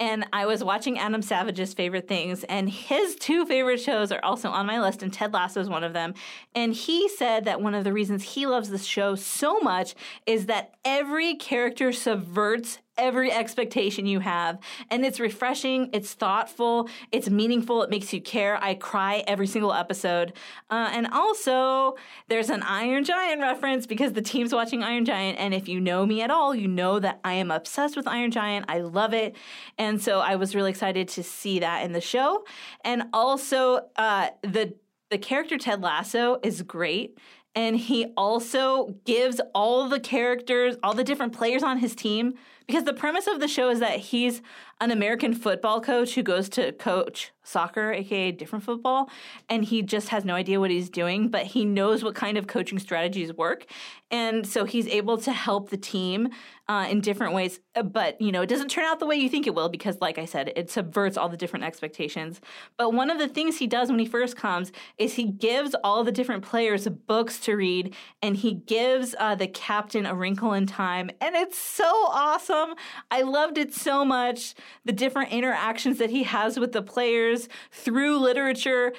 And 0.00 0.26
I 0.32 0.44
was 0.46 0.64
watching 0.64 0.98
Adam 0.98 1.22
Savage's 1.22 1.72
favorite 1.72 2.08
things, 2.08 2.44
and 2.44 2.68
his 2.68 3.14
two 3.14 3.46
favorite 3.46 3.80
shows 3.80 4.10
are 4.10 4.22
also 4.22 4.50
on 4.50 4.66
my 4.66 4.80
list, 4.80 5.02
and 5.02 5.12
Ted 5.12 5.32
Lasso 5.32 5.60
is 5.60 5.70
one 5.70 5.84
of 5.84 5.94
them. 5.94 6.12
And 6.54 6.74
he 6.74 7.08
said 7.08 7.44
that 7.46 7.62
one 7.62 7.74
of 7.74 7.84
the 7.84 7.92
reasons 7.92 8.34
he 8.34 8.46
loves 8.46 8.68
this 8.68 8.84
show 8.84 9.14
so 9.14 9.60
much 9.60 9.94
is 10.26 10.46
that 10.46 10.74
every 10.84 11.36
character 11.36 11.92
subverts 11.92 12.80
every 12.98 13.30
expectation 13.30 14.06
you 14.06 14.20
have. 14.20 14.58
And 14.90 15.04
it's 15.04 15.20
refreshing, 15.20 15.90
it's 15.92 16.14
thoughtful, 16.14 16.88
it's 17.12 17.28
meaningful, 17.28 17.82
it 17.82 17.90
makes 17.90 18.12
you 18.12 18.20
care. 18.20 18.62
I 18.62 18.74
cry 18.74 19.24
every 19.26 19.46
single 19.46 19.72
episode. 19.72 20.32
Uh, 20.70 20.90
and 20.92 21.06
also, 21.08 21.96
there's 22.28 22.50
an 22.50 22.62
Iron 22.62 23.04
Giant 23.04 23.40
reference 23.40 23.86
because 23.86 24.12
the 24.12 24.22
team's 24.22 24.52
watching 24.52 24.82
Iron 24.82 25.04
Giant. 25.04 25.38
And 25.38 25.54
if 25.54 25.68
you 25.68 25.80
know 25.80 26.06
me 26.06 26.22
at 26.22 26.30
all, 26.30 26.54
you 26.54 26.68
know 26.68 26.98
that 26.98 27.20
I 27.24 27.34
am 27.34 27.50
obsessed 27.50 27.96
with 27.96 28.08
Iron 28.08 28.30
Giant. 28.30 28.66
I 28.68 28.80
love 28.80 29.12
it. 29.12 29.36
And 29.78 30.00
so 30.00 30.20
I 30.20 30.36
was 30.36 30.54
really 30.54 30.70
excited 30.70 31.08
to 31.08 31.22
see 31.22 31.60
that 31.60 31.84
in 31.84 31.92
the 31.92 32.00
show. 32.00 32.44
And 32.84 33.04
also, 33.12 33.88
uh, 33.96 34.28
the 34.42 34.74
the 35.08 35.18
character 35.18 35.56
Ted 35.56 35.82
Lasso 35.82 36.40
is 36.42 36.62
great 36.62 37.16
and 37.56 37.76
he 37.76 38.12
also 38.18 38.94
gives 39.06 39.40
all 39.54 39.88
the 39.88 39.98
characters, 39.98 40.76
all 40.82 40.92
the 40.92 41.02
different 41.02 41.32
players 41.32 41.62
on 41.62 41.78
his 41.78 41.94
team 41.94 42.34
because 42.66 42.84
the 42.84 42.92
premise 42.92 43.26
of 43.26 43.40
the 43.40 43.48
show 43.48 43.68
is 43.70 43.80
that 43.80 43.98
he's 43.98 44.42
an 44.80 44.90
American 44.90 45.32
football 45.32 45.80
coach 45.80 46.14
who 46.14 46.22
goes 46.22 46.48
to 46.50 46.72
coach 46.72 47.32
soccer, 47.42 47.92
aka 47.92 48.32
different 48.32 48.64
football, 48.64 49.08
and 49.48 49.64
he 49.64 49.80
just 49.80 50.08
has 50.08 50.24
no 50.24 50.34
idea 50.34 50.60
what 50.60 50.70
he's 50.70 50.90
doing, 50.90 51.28
but 51.28 51.46
he 51.46 51.64
knows 51.64 52.02
what 52.02 52.14
kind 52.14 52.36
of 52.36 52.46
coaching 52.46 52.78
strategies 52.78 53.32
work. 53.32 53.66
And 54.10 54.46
so 54.46 54.64
he's 54.64 54.86
able 54.88 55.18
to 55.18 55.32
help 55.32 55.70
the 55.70 55.76
team 55.76 56.28
uh, 56.68 56.86
in 56.90 57.00
different 57.00 57.32
ways. 57.32 57.60
Uh, 57.74 57.82
but, 57.82 58.20
you 58.20 58.32
know, 58.32 58.42
it 58.42 58.48
doesn't 58.48 58.68
turn 58.68 58.84
out 58.84 58.98
the 58.98 59.06
way 59.06 59.16
you 59.16 59.28
think 59.28 59.46
it 59.46 59.54
will 59.54 59.68
because, 59.68 60.00
like 60.00 60.18
I 60.18 60.24
said, 60.24 60.52
it 60.56 60.70
subverts 60.70 61.16
all 61.16 61.28
the 61.28 61.36
different 61.36 61.64
expectations. 61.64 62.40
But 62.76 62.92
one 62.92 63.10
of 63.10 63.18
the 63.18 63.28
things 63.28 63.58
he 63.58 63.66
does 63.66 63.88
when 63.88 63.98
he 63.98 64.06
first 64.06 64.36
comes 64.36 64.72
is 64.98 65.14
he 65.14 65.24
gives 65.24 65.74
all 65.84 66.04
the 66.04 66.12
different 66.12 66.44
players 66.44 66.88
books 66.88 67.38
to 67.40 67.54
read 67.54 67.94
and 68.22 68.36
he 68.36 68.54
gives 68.54 69.14
uh, 69.18 69.34
the 69.34 69.46
captain 69.48 70.06
a 70.06 70.14
wrinkle 70.14 70.52
in 70.52 70.66
time. 70.66 71.10
And 71.20 71.36
it's 71.36 71.58
so 71.58 71.84
awesome. 71.84 72.55
I 73.10 73.22
loved 73.22 73.58
it 73.58 73.74
so 73.74 74.04
much. 74.04 74.54
The 74.84 74.92
different 74.92 75.32
interactions 75.32 75.98
that 75.98 76.10
he 76.10 76.22
has 76.24 76.58
with 76.58 76.72
the 76.72 76.82
players 76.82 77.48
through 77.70 78.18
literature 78.18 78.92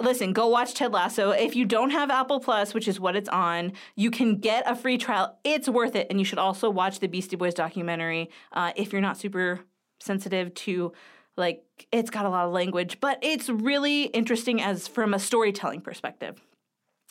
listen, 0.00 0.32
go 0.32 0.48
watch 0.48 0.74
Ted 0.74 0.92
Lasso. 0.92 1.30
If 1.30 1.54
you 1.54 1.64
don't 1.64 1.90
have 1.90 2.10
Apple 2.10 2.40
Plus, 2.40 2.74
which 2.74 2.88
is 2.88 2.98
what 2.98 3.14
it's 3.14 3.28
on, 3.28 3.72
you 3.94 4.10
can 4.10 4.36
get 4.36 4.64
a 4.66 4.74
free 4.74 4.98
trial. 4.98 5.38
It's 5.44 5.68
worth 5.68 5.94
it. 5.94 6.06
And 6.10 6.18
you 6.18 6.24
should 6.24 6.38
also 6.38 6.70
watch 6.70 6.98
the 6.98 7.08
Beastie 7.08 7.36
Boys 7.36 7.54
documentary 7.54 8.30
uh, 8.52 8.72
if 8.74 8.92
you're 8.92 9.02
not 9.02 9.16
super 9.16 9.60
sensitive 10.00 10.52
to 10.54 10.92
like 11.36 11.64
it's 11.90 12.10
got 12.10 12.26
a 12.26 12.28
lot 12.28 12.46
of 12.46 12.52
language, 12.52 13.00
but 13.00 13.18
it's 13.22 13.48
really 13.48 14.04
interesting 14.04 14.60
as 14.60 14.86
from 14.86 15.14
a 15.14 15.18
storytelling 15.18 15.80
perspective. 15.80 16.40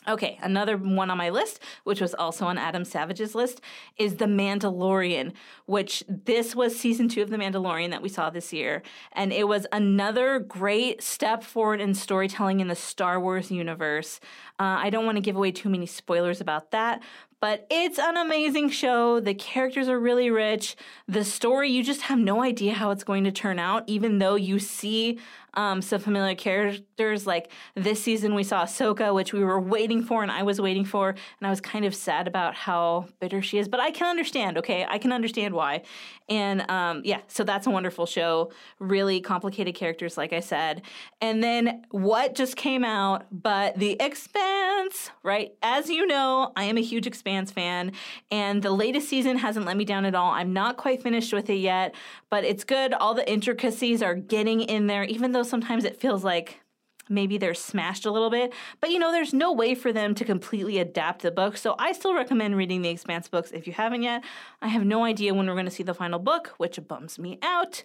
Okay, 0.08 0.36
another 0.42 0.76
one 0.76 1.10
on 1.10 1.18
my 1.18 1.30
list, 1.30 1.60
which 1.84 2.00
was 2.00 2.12
also 2.12 2.44
on 2.46 2.58
Adam 2.58 2.84
Savage's 2.84 3.36
list, 3.36 3.60
is 3.96 4.16
The 4.16 4.24
Mandalorian, 4.24 5.32
which 5.66 6.02
this 6.08 6.56
was 6.56 6.76
season 6.76 7.08
two 7.08 7.22
of 7.22 7.30
The 7.30 7.36
Mandalorian 7.36 7.90
that 7.90 8.02
we 8.02 8.08
saw 8.08 8.28
this 8.28 8.52
year. 8.52 8.82
And 9.12 9.32
it 9.32 9.46
was 9.46 9.64
another 9.70 10.40
great 10.40 11.04
step 11.04 11.44
forward 11.44 11.80
in 11.80 11.94
storytelling 11.94 12.58
in 12.58 12.66
the 12.66 12.74
Star 12.74 13.20
Wars 13.20 13.52
universe. 13.52 14.18
Uh, 14.58 14.78
I 14.82 14.90
don't 14.90 15.06
want 15.06 15.16
to 15.16 15.22
give 15.22 15.36
away 15.36 15.52
too 15.52 15.68
many 15.68 15.86
spoilers 15.86 16.40
about 16.40 16.72
that, 16.72 17.00
but 17.40 17.66
it's 17.70 17.98
an 17.98 18.16
amazing 18.16 18.70
show. 18.70 19.18
The 19.18 19.34
characters 19.34 19.88
are 19.88 19.98
really 19.98 20.30
rich. 20.30 20.76
The 21.08 21.24
story, 21.24 21.70
you 21.70 21.82
just 21.82 22.02
have 22.02 22.18
no 22.18 22.42
idea 22.42 22.74
how 22.74 22.90
it's 22.90 23.02
going 23.02 23.24
to 23.24 23.32
turn 23.32 23.58
out, 23.58 23.82
even 23.88 24.18
though 24.18 24.36
you 24.36 24.58
see 24.58 25.18
um, 25.54 25.82
some 25.82 26.00
familiar 26.00 26.34
characters. 26.34 27.26
Like 27.26 27.50
this 27.74 28.02
season, 28.02 28.34
we 28.34 28.42
saw 28.42 28.64
Ahsoka, 28.64 29.14
which 29.14 29.32
we 29.32 29.44
were 29.44 29.60
waiting 29.60 30.02
for, 30.02 30.22
and 30.22 30.30
I 30.30 30.42
was 30.42 30.60
waiting 30.60 30.84
for, 30.84 31.10
and 31.10 31.46
I 31.46 31.50
was 31.50 31.60
kind 31.60 31.84
of 31.84 31.94
sad 31.94 32.26
about 32.26 32.54
how 32.54 33.06
bitter 33.20 33.42
she 33.42 33.58
is. 33.58 33.68
But 33.68 33.80
I 33.80 33.90
can 33.90 34.06
understand. 34.06 34.58
Okay, 34.58 34.86
I 34.88 34.98
can 34.98 35.12
understand 35.12 35.54
why. 35.54 35.82
And 36.28 36.68
um, 36.70 37.02
yeah, 37.04 37.20
so 37.28 37.44
that's 37.44 37.66
a 37.66 37.70
wonderful 37.70 38.06
show. 38.06 38.52
Really 38.78 39.20
complicated 39.20 39.74
characters, 39.74 40.16
like 40.16 40.32
I 40.32 40.40
said. 40.40 40.82
And 41.20 41.42
then 41.42 41.84
what 41.90 42.34
just 42.34 42.56
came 42.56 42.84
out? 42.84 43.26
But 43.30 43.78
The 43.78 43.96
Expanse, 44.00 45.10
right? 45.22 45.52
As 45.62 45.90
you 45.90 46.06
know, 46.06 46.52
I 46.56 46.64
am 46.64 46.78
a 46.78 46.82
huge 46.82 47.06
Expanse 47.06 47.50
fan, 47.50 47.92
and 48.30 48.62
the 48.62 48.70
latest 48.70 49.08
season 49.08 49.38
hasn't 49.38 49.66
let 49.66 49.76
me 49.76 49.84
down 49.84 50.04
at 50.04 50.14
all. 50.14 50.30
I'm 50.30 50.52
not 50.52 50.76
quite 50.76 51.02
finished 51.02 51.32
with 51.32 51.50
it 51.50 51.56
yet, 51.56 51.94
but 52.30 52.44
it's 52.44 52.64
good. 52.64 52.94
All 52.94 53.14
the 53.14 53.30
intricacies 53.30 54.02
are 54.02 54.14
getting 54.14 54.60
in 54.62 54.86
there, 54.86 55.04
even 55.04 55.32
though 55.32 55.41
sometimes 55.44 55.84
it 55.84 56.00
feels 56.00 56.24
like 56.24 56.60
maybe 57.08 57.38
they're 57.38 57.54
smashed 57.54 58.06
a 58.06 58.10
little 58.10 58.30
bit. 58.30 58.52
But 58.80 58.90
you 58.90 58.98
know, 58.98 59.12
there's 59.12 59.34
no 59.34 59.52
way 59.52 59.74
for 59.74 59.92
them 59.92 60.14
to 60.14 60.24
completely 60.24 60.78
adapt 60.78 61.22
the 61.22 61.30
book. 61.30 61.56
So 61.56 61.74
I 61.78 61.92
still 61.92 62.14
recommend 62.14 62.56
reading 62.56 62.82
the 62.82 62.88
Expanse 62.88 63.28
books 63.28 63.50
if 63.52 63.66
you 63.66 63.72
haven't 63.72 64.02
yet. 64.02 64.24
I 64.60 64.68
have 64.68 64.84
no 64.84 65.04
idea 65.04 65.34
when 65.34 65.46
we're 65.46 65.54
going 65.54 65.66
to 65.66 65.70
see 65.70 65.82
the 65.82 65.94
final 65.94 66.18
book, 66.18 66.54
which 66.56 66.78
bums 66.88 67.18
me 67.18 67.38
out. 67.42 67.82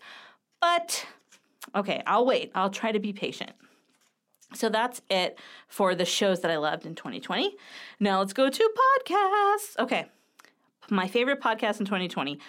But 0.62 1.06
okay, 1.76 2.02
I'll 2.06 2.26
wait. 2.26 2.52
I'll 2.56 2.70
try 2.70 2.92
to 2.92 3.00
be 3.00 3.14
patient. 3.14 3.52
So 4.54 4.70
that's 4.70 5.02
it 5.10 5.38
for 5.68 5.94
the 5.94 6.06
shows 6.06 6.42
that 6.42 6.52
I 6.52 6.58
loved 6.58 6.86
in 6.86 6.96
2020. 6.96 7.56
Now 8.00 8.20
let's 8.20 8.34
go 8.34 8.50
to 8.50 8.72
podcasts. 9.08 9.78
Okay. 9.78 10.08
My 10.90 11.08
favorite 11.08 11.42
podcast 11.42 11.82
in 11.82 11.86
2020. 11.86 12.40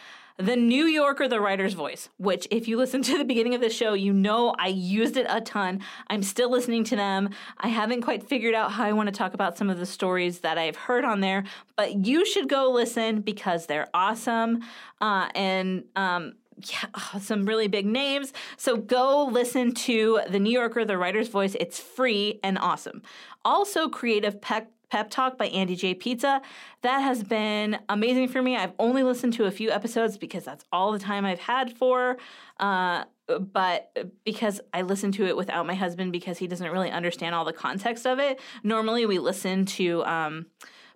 The 0.41 0.55
New 0.55 0.85
Yorker, 0.85 1.27
The 1.27 1.41
Writer's 1.41 1.75
Voice, 1.75 2.11
which, 2.17 2.47
if 2.53 2.69
you 2.69 2.77
listen 2.77 3.03
to 3.03 3.19
the 3.19 3.25
beginning 3.25 3.57
of 3.57 3.61
the 3.61 3.69
show, 3.69 3.95
you 3.95 4.13
know 4.13 4.55
I 4.57 4.69
used 4.69 5.17
it 5.17 5.27
a 5.29 5.41
ton. 5.41 5.81
I'm 6.07 6.23
still 6.23 6.49
listening 6.49 6.85
to 6.85 6.97
them. 6.97 7.31
I 7.59 7.67
haven't 7.67 8.03
quite 8.03 8.23
figured 8.23 8.55
out 8.55 8.71
how 8.71 8.85
I 8.85 8.93
want 8.93 9.09
to 9.09 9.13
talk 9.13 9.35
about 9.35 9.59
some 9.59 9.69
of 9.69 9.81
the 9.81 9.87
stories 9.87 10.39
that 10.41 10.57
I've 10.57 10.77
heard 10.77 11.05
on 11.05 11.19
there, 11.19 11.43
but 11.77 12.07
you 12.07 12.25
should 12.25 12.49
go 12.49 12.71
listen 12.71 13.21
because 13.21 13.67
they're 13.67 13.89
awesome. 13.93 14.61
Uh, 15.01 15.29
and, 15.35 15.83
um, 15.97 16.35
yeah, 16.71 16.87
oh, 16.95 17.19
some 17.21 17.45
really 17.45 17.67
big 17.67 17.87
names. 17.87 18.33
So 18.57 18.77
go 18.77 19.27
listen 19.27 19.75
to 19.75 20.21
The 20.31 20.39
New 20.39 20.53
Yorker, 20.53 20.85
The 20.85 20.99
Writer's 20.99 21.29
Voice. 21.29 21.57
It's 21.59 21.81
free 21.81 22.39
and 22.45 22.59
awesome. 22.59 23.03
Also, 23.45 23.89
Creative 23.89 24.41
Pep 24.41 24.71
Pep 24.91 25.11
Talk 25.11 25.37
by 25.39 25.47
Andy 25.47 25.77
J. 25.77 25.95
Pizza. 25.95 26.41
That 26.83 27.01
has 27.01 27.23
been 27.23 27.79
amazing 27.89 28.29
for 28.29 28.43
me. 28.43 28.57
I've 28.57 28.73
only 28.79 29.03
listened 29.03 29.35
to 29.35 29.45
a 29.45 29.51
few 29.51 29.71
episodes 29.71 30.17
because 30.17 30.45
that's 30.45 30.65
all 30.73 30.93
the 30.93 30.99
time 30.99 31.25
I've 31.25 31.41
had 31.41 31.77
for. 31.77 32.17
Uh, 32.59 33.05
but 33.39 33.97
because 34.25 34.61
I 34.73 34.83
listen 34.83 35.13
to 35.13 35.27
it 35.27 35.37
without 35.37 35.67
my 35.67 35.75
husband 35.75 36.13
because 36.13 36.39
he 36.39 36.47
doesn't 36.47 36.71
really 36.71 36.91
understand 36.91 37.35
all 37.35 37.45
the 37.45 37.53
context 37.53 38.07
of 38.07 38.19
it. 38.19 38.41
Normally, 38.63 39.05
we 39.05 39.19
listen 39.19 39.67
to 39.67 40.05
um, 40.05 40.47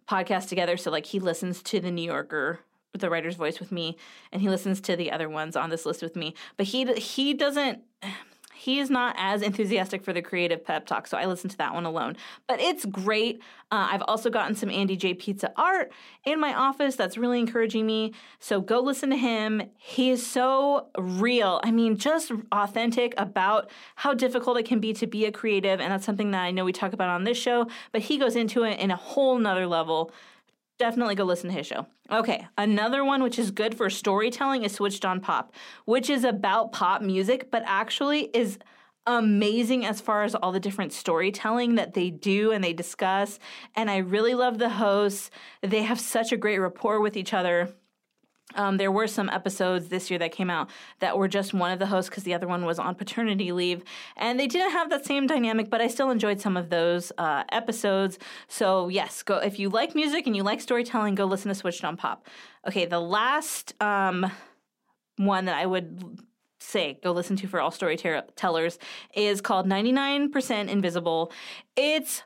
podcasts 0.08 0.48
together. 0.48 0.76
So, 0.76 0.90
like, 0.90 1.06
he 1.06 1.20
listens 1.20 1.62
to 1.64 1.80
the 1.80 1.90
New 1.90 2.04
Yorker 2.04 2.60
the 2.98 3.08
writer's 3.08 3.36
voice 3.36 3.58
with 3.58 3.72
me 3.72 3.96
and 4.30 4.42
he 4.42 4.50
listens 4.50 4.78
to 4.78 4.96
the 4.96 5.10
other 5.10 5.28
ones 5.28 5.56
on 5.56 5.70
this 5.70 5.86
list 5.86 6.02
with 6.02 6.14
me 6.14 6.34
but 6.58 6.66
he 6.66 6.84
he 6.94 7.32
doesn't 7.32 7.80
he 8.62 8.78
is 8.78 8.90
not 8.90 9.16
as 9.18 9.42
enthusiastic 9.42 10.04
for 10.04 10.12
the 10.12 10.22
creative 10.22 10.64
pep 10.64 10.86
talk, 10.86 11.08
so 11.08 11.18
I 11.18 11.26
listen 11.26 11.50
to 11.50 11.56
that 11.56 11.74
one 11.74 11.84
alone. 11.84 12.16
But 12.46 12.60
it's 12.60 12.84
great. 12.84 13.40
Uh, 13.72 13.88
I've 13.90 14.04
also 14.06 14.30
gotten 14.30 14.54
some 14.54 14.70
Andy 14.70 14.96
J. 14.96 15.14
Pizza 15.14 15.52
art 15.56 15.90
in 16.24 16.38
my 16.38 16.54
office 16.54 16.94
that's 16.94 17.18
really 17.18 17.40
encouraging 17.40 17.86
me. 17.86 18.14
So 18.38 18.60
go 18.60 18.78
listen 18.78 19.10
to 19.10 19.16
him. 19.16 19.62
He 19.76 20.10
is 20.10 20.24
so 20.24 20.86
real. 20.96 21.60
I 21.64 21.72
mean, 21.72 21.96
just 21.96 22.30
authentic 22.52 23.14
about 23.16 23.68
how 23.96 24.14
difficult 24.14 24.56
it 24.58 24.64
can 24.64 24.78
be 24.78 24.92
to 24.92 25.08
be 25.08 25.26
a 25.26 25.32
creative. 25.32 25.80
And 25.80 25.90
that's 25.90 26.06
something 26.06 26.30
that 26.30 26.42
I 26.42 26.52
know 26.52 26.64
we 26.64 26.72
talk 26.72 26.92
about 26.92 27.08
on 27.08 27.24
this 27.24 27.38
show, 27.38 27.66
but 27.90 28.02
he 28.02 28.16
goes 28.16 28.36
into 28.36 28.62
it 28.62 28.78
in 28.78 28.92
a 28.92 28.96
whole 28.96 29.38
nother 29.38 29.66
level 29.66 30.12
definitely 30.82 31.14
go 31.14 31.22
listen 31.22 31.48
to 31.48 31.54
his 31.54 31.64
show. 31.64 31.86
Okay, 32.10 32.44
another 32.58 33.04
one 33.04 33.22
which 33.22 33.38
is 33.38 33.52
good 33.52 33.76
for 33.76 33.88
storytelling 33.88 34.64
is 34.64 34.72
Switched 34.72 35.04
on 35.04 35.20
Pop, 35.20 35.52
which 35.84 36.10
is 36.10 36.24
about 36.24 36.72
pop 36.72 37.02
music, 37.02 37.52
but 37.52 37.62
actually 37.66 38.22
is 38.34 38.58
amazing 39.06 39.86
as 39.86 40.00
far 40.00 40.24
as 40.24 40.34
all 40.34 40.50
the 40.50 40.58
different 40.58 40.92
storytelling 40.92 41.76
that 41.76 41.94
they 41.94 42.10
do 42.10 42.50
and 42.50 42.64
they 42.64 42.72
discuss. 42.72 43.38
And 43.76 43.88
I 43.88 43.98
really 43.98 44.34
love 44.34 44.58
the 44.58 44.70
hosts. 44.70 45.30
They 45.60 45.82
have 45.82 46.00
such 46.00 46.32
a 46.32 46.36
great 46.36 46.58
rapport 46.58 47.00
with 47.00 47.16
each 47.16 47.32
other. 47.32 47.72
Um, 48.54 48.76
there 48.76 48.90
were 48.92 49.06
some 49.06 49.28
episodes 49.30 49.88
this 49.88 50.10
year 50.10 50.18
that 50.18 50.32
came 50.32 50.50
out 50.50 50.70
that 51.00 51.16
were 51.16 51.28
just 51.28 51.54
one 51.54 51.70
of 51.72 51.78
the 51.78 51.86
hosts 51.86 52.08
because 52.08 52.24
the 52.24 52.34
other 52.34 52.46
one 52.46 52.64
was 52.64 52.78
on 52.78 52.94
paternity 52.94 53.52
leave. 53.52 53.82
And 54.16 54.38
they 54.38 54.46
didn't 54.46 54.72
have 54.72 54.90
that 54.90 55.04
same 55.04 55.26
dynamic, 55.26 55.70
but 55.70 55.80
I 55.80 55.88
still 55.88 56.10
enjoyed 56.10 56.40
some 56.40 56.56
of 56.56 56.70
those 56.70 57.12
uh, 57.18 57.44
episodes. 57.50 58.18
So, 58.48 58.88
yes, 58.88 59.22
go 59.22 59.38
if 59.38 59.58
you 59.58 59.68
like 59.68 59.94
music 59.94 60.26
and 60.26 60.36
you 60.36 60.42
like 60.42 60.60
storytelling, 60.60 61.14
go 61.14 61.24
listen 61.24 61.48
to 61.48 61.54
Switched 61.54 61.84
on 61.84 61.96
Pop. 61.96 62.26
Okay, 62.66 62.86
the 62.86 63.00
last 63.00 63.74
um, 63.82 64.30
one 65.16 65.46
that 65.46 65.56
I 65.56 65.66
would 65.66 66.20
say 66.60 66.98
go 67.02 67.12
listen 67.12 67.36
to 67.36 67.48
for 67.48 67.60
all 67.60 67.70
storytellers 67.70 68.78
is 69.14 69.40
called 69.40 69.66
99% 69.66 70.68
Invisible. 70.68 71.32
It's 71.76 72.22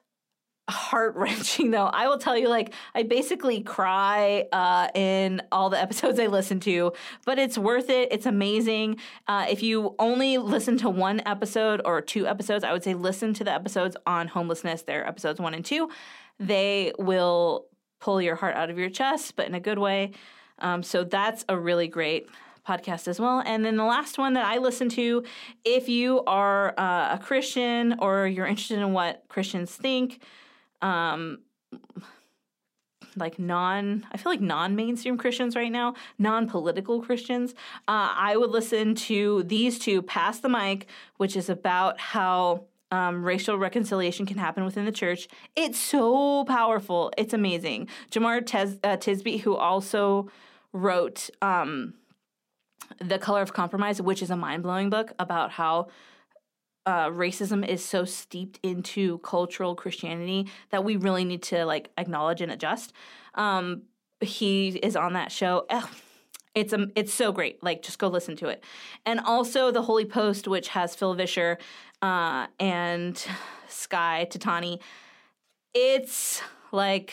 heart 0.69 1.15
wrenching 1.15 1.71
though. 1.73 1.87
I 1.87 2.09
will 2.09 2.19
tell 2.19 2.37
you, 2.37 2.49
like, 2.49 2.73
I 2.95 3.03
basically 3.03 3.63
cry 3.63 4.47
uh, 4.53 4.89
in 4.95 5.43
all 5.53 5.71
the 5.71 5.81
episodes 5.87 6.19
I 6.19 6.27
listen 6.27 6.61
to, 6.61 6.93
but 7.25 7.39
it's 7.39 7.57
worth 7.57 7.91
it. 7.91 8.09
It's 8.11 8.27
amazing. 8.27 8.97
Uh, 9.27 9.47
if 9.49 9.63
you 9.63 9.95
only 9.99 10.39
listen 10.39 10.77
to 10.79 10.91
one 10.91 11.23
episode 11.27 11.81
or 11.85 12.01
two 12.01 12.27
episodes, 12.27 12.65
I 12.65 12.73
would 12.73 12.85
say 12.85 12.95
listen 12.95 13.35
to 13.35 13.45
the 13.45 13.53
episodes 13.53 13.97
on 14.07 14.29
homelessness. 14.29 14.83
They're 14.83 15.07
episodes 15.07 15.41
one 15.41 15.55
and 15.55 15.65
two. 15.65 15.91
They 16.39 16.93
will 16.99 17.67
pull 18.01 18.21
your 18.21 18.37
heart 18.37 18.57
out 18.57 18.71
of 18.71 18.79
your 18.79 18.91
chest, 18.91 19.37
but 19.37 19.47
in 19.47 19.55
a 19.55 19.61
good 19.61 19.79
way. 19.79 20.13
Um, 20.59 20.83
so 20.83 21.05
that's 21.05 21.45
a 21.49 21.59
really 21.59 21.89
great 21.89 22.29
podcast 22.67 23.09
as 23.09 23.21
well. 23.21 23.43
And 23.47 23.65
then 23.65 23.77
the 23.77 23.85
last 23.85 24.19
one 24.19 24.35
that 24.35 24.45
I 24.45 24.59
listen 24.59 24.89
to, 24.91 25.23
if 25.65 25.89
you 25.89 26.23
are 26.25 26.75
uh, 26.79 27.15
a 27.15 27.21
Christian 27.23 27.97
or 28.01 28.27
you're 28.27 28.47
interested 28.47 28.81
in 28.81 28.93
what 28.93 29.23
Christians 29.29 29.75
think, 29.75 30.21
um, 30.83 31.39
like 33.17 33.39
non 33.39 34.07
i 34.13 34.17
feel 34.17 34.31
like 34.31 34.41
non-mainstream 34.41 35.17
christians 35.17 35.57
right 35.57 35.73
now 35.73 35.95
non-political 36.19 37.01
christians 37.01 37.53
uh, 37.89 38.13
i 38.15 38.37
would 38.37 38.51
listen 38.51 38.95
to 38.95 39.43
these 39.45 39.79
two 39.79 40.03
pass 40.03 40.41
the 40.41 40.49
mic 40.49 40.87
which 41.17 41.37
is 41.37 41.49
about 41.49 41.99
how 41.99 42.65
um, 42.93 43.25
racial 43.25 43.59
reconciliation 43.59 44.27
can 44.27 44.39
happen 44.39 44.65
within 44.65 44.85
the 44.85 44.93
church. 44.93 45.29
It's 45.55 45.79
so 45.79 46.45
powerful. 46.45 47.13
It's 47.19 47.35
amazing. 47.35 47.89
Jemar 48.11 48.45
Tes- 48.45 48.79
uh, 48.85 48.97
tisby 48.97 49.41
who 49.41 49.57
also 49.57 50.31
wrote 50.73 51.31
um, 51.43 51.95
The 53.01 53.19
Color 53.19 53.43
of 53.43 53.53
Compromise, 53.53 54.01
which 54.01 54.23
is 54.23 54.31
a 54.31 54.37
mind 54.37 54.63
blowing 54.63 54.91
book 54.91 55.13
about 55.19 55.51
how 55.53 55.89
uh, 56.87 57.09
racism 57.09 57.67
is 57.67 57.85
so 57.85 58.05
steeped 58.05 58.59
into 58.63 59.19
cultural 59.19 59.75
Christianity 59.75 60.49
that 60.71 60.85
we 60.85 60.97
really 60.97 61.25
need 61.25 61.43
to 61.45 61.67
like 61.67 61.91
acknowledge 61.99 62.41
and 62.41 62.53
adjust. 62.53 62.93
Um, 63.35 63.83
he 64.21 64.69
is 64.69 64.97
on 64.97 65.13
that 65.15 65.33
show. 65.33 65.67
Ugh, 65.69 65.89
it's 66.55 66.73
um, 66.73 66.93
it's 66.95 67.13
so 67.13 67.33
great. 67.33 67.63
Like 67.63 67.83
just 67.83 67.99
go 67.99 68.09
listen 68.09 68.37
to 68.37 68.49
it. 68.49 68.65
And 69.05 69.21
also 69.21 69.71
the 69.71 69.83
Holy 69.83 70.05
Post, 70.05 70.49
which 70.49 70.69
has 70.69 70.95
Phil 70.95 71.15
Vischer 71.15 71.59
uh, 72.03 72.47
and 72.59 73.23
Skye 73.69 74.27
Jethani. 74.31 74.81
It's 75.75 76.41
like 76.73 77.13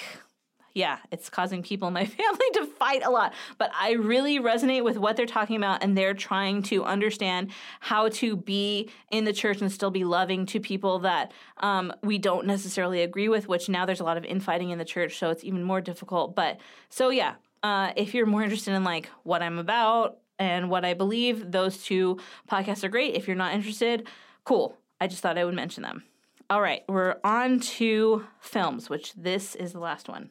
yeah, 0.74 0.98
it's 1.12 1.30
causing 1.30 1.62
people 1.62 1.88
in 1.88 1.94
my 1.94 2.06
family 2.06 2.46
to 2.54 2.66
fight 2.66 3.04
a 3.06 3.10
lot. 3.10 3.34
But 3.58 3.72
I 3.80 3.92
really 3.94 4.40
resonate 4.40 4.84
with 4.84 4.98
what 4.98 5.16
they're 5.16 5.26
talking 5.26 5.56
about, 5.56 5.84
and 5.84 5.98
they're 5.98 6.14
trying 6.14 6.64
to 6.64 6.84
understand 6.84 7.52
how 7.80 8.10
to 8.10 8.36
be 8.36 8.90
in 9.12 9.26
the 9.26 9.34
church 9.34 9.62
and 9.62 9.72
still 9.72 9.92
be 9.92 10.04
loving 10.04 10.46
to 10.48 10.60
people 10.60 11.00
that 11.00 11.32
um, 11.58 11.94
we 12.02 12.18
don't 12.18 12.48
necessarily 12.48 13.02
agree 13.02 13.30
with, 13.30 13.48
which 13.48 13.70
now 13.70 13.86
there's 13.86 14.00
a 14.00 14.04
lot 14.04 14.18
of 14.18 14.26
infighting 14.26 14.72
in 14.72 14.80
the 14.80 14.86
church, 14.86 15.18
so 15.18 15.30
it's 15.30 15.44
even 15.44 15.64
more 15.64 15.82
difficult. 15.82 16.36
But 16.36 16.60
so, 16.90 17.10
yeah, 17.10 17.36
uh, 17.62 17.94
if 17.96 18.14
you're 18.14 18.26
more 18.26 18.44
interested 18.44 18.74
in 18.74 18.84
like 18.84 19.10
what 19.24 19.42
I'm 19.42 19.60
about 19.60 20.18
and 20.40 20.70
what 20.70 20.84
I 20.84 20.94
believe, 20.96 21.52
those 21.52 21.84
two 21.84 22.20
podcasts 22.50 22.84
are 22.84 22.90
great. 22.90 23.16
If 23.16 23.28
you're 23.28 23.36
not 23.36 23.54
interested, 23.54 24.08
cool. 24.44 24.78
I 25.00 25.08
just 25.08 25.22
thought 25.22 25.38
I 25.38 25.46
would 25.46 25.54
mention 25.54 25.84
them. 25.84 26.04
All 26.50 26.62
right, 26.62 26.84
we're 26.88 27.16
on 27.24 27.60
to 27.62 28.26
films, 28.40 28.90
which 28.90 29.14
this 29.14 29.56
is 29.56 29.74
the 29.74 29.80
last 29.80 30.10
one. 30.10 30.30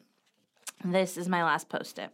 This 0.83 1.17
is 1.17 1.29
my 1.29 1.43
last 1.43 1.69
post 1.69 1.99
it. 1.99 2.09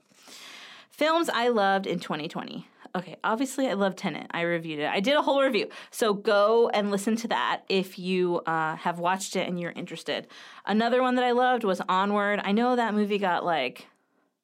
Films 0.89 1.29
I 1.29 1.47
loved 1.49 1.87
in 1.87 1.99
2020. 1.99 2.67
Okay, 2.95 3.15
obviously 3.23 3.67
I 3.67 3.73
love 3.73 3.95
Tenet. 3.95 4.27
I 4.31 4.41
reviewed 4.41 4.79
it. 4.79 4.89
I 4.89 4.99
did 4.99 5.15
a 5.15 5.21
whole 5.21 5.41
review. 5.41 5.69
So 5.91 6.13
go 6.13 6.69
and 6.69 6.91
listen 6.91 7.15
to 7.17 7.27
that 7.27 7.61
if 7.69 7.99
you 7.99 8.41
uh, 8.45 8.75
have 8.77 8.99
watched 8.99 9.35
it 9.35 9.47
and 9.47 9.59
you're 9.59 9.71
interested. 9.71 10.27
Another 10.65 11.01
one 11.01 11.15
that 11.15 11.23
I 11.23 11.31
loved 11.31 11.63
was 11.63 11.81
Onward. 11.87 12.41
I 12.43 12.51
know 12.51 12.75
that 12.75 12.93
movie 12.93 13.19
got 13.19 13.45
like, 13.45 13.87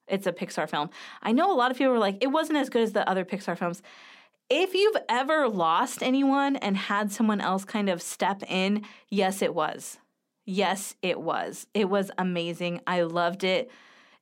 it's 0.07 0.27
a 0.27 0.31
Pixar 0.31 0.69
film. 0.69 0.91
I 1.23 1.31
know 1.31 1.51
a 1.51 1.57
lot 1.57 1.71
of 1.71 1.77
people 1.77 1.93
were 1.93 1.99
like, 1.99 2.17
it 2.21 2.27
wasn't 2.27 2.59
as 2.59 2.69
good 2.69 2.83
as 2.83 2.93
the 2.93 3.09
other 3.09 3.25
Pixar 3.25 3.57
films. 3.57 3.81
If 4.49 4.75
you've 4.75 4.97
ever 5.09 5.49
lost 5.49 6.03
anyone 6.03 6.55
and 6.57 6.77
had 6.77 7.11
someone 7.11 7.41
else 7.41 7.65
kind 7.65 7.89
of 7.89 8.01
step 8.01 8.43
in, 8.47 8.85
yes, 9.09 9.41
it 9.41 9.55
was. 9.55 9.97
Yes, 10.45 10.95
it 11.01 11.19
was. 11.19 11.65
It 11.73 11.89
was 11.89 12.11
amazing. 12.19 12.81
I 12.85 13.01
loved 13.01 13.43
it. 13.43 13.71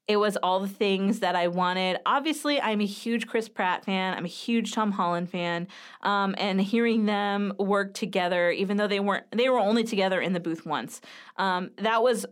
It 0.05 0.17
was 0.17 0.35
all 0.43 0.59
the 0.59 0.67
things 0.67 1.21
that 1.21 1.33
I 1.35 1.47
wanted. 1.47 1.97
Obviously, 2.05 2.59
I'm 2.59 2.81
a 2.81 2.85
huge 2.85 3.25
Chris 3.25 3.47
Pratt 3.47 3.85
fan. 3.85 4.13
I'm 4.13 4.25
a 4.25 4.29
huge 4.29 4.73
Tom 4.73 4.91
Holland 4.91 5.29
fan. 5.29 5.67
Um, 6.01 6.35
and 6.37 6.59
hearing 6.59 7.05
them 7.05 7.53
work 7.57 7.93
together, 7.93 8.51
even 8.51 8.75
though 8.75 8.87
they 8.87 8.99
weren't, 8.99 9.25
they 9.31 9.47
were 9.47 9.59
only 9.59 9.85
together 9.85 10.19
in 10.19 10.33
the 10.33 10.41
booth 10.41 10.65
once. 10.65 10.99
Um, 11.37 11.71
that 11.77 12.03
was, 12.03 12.25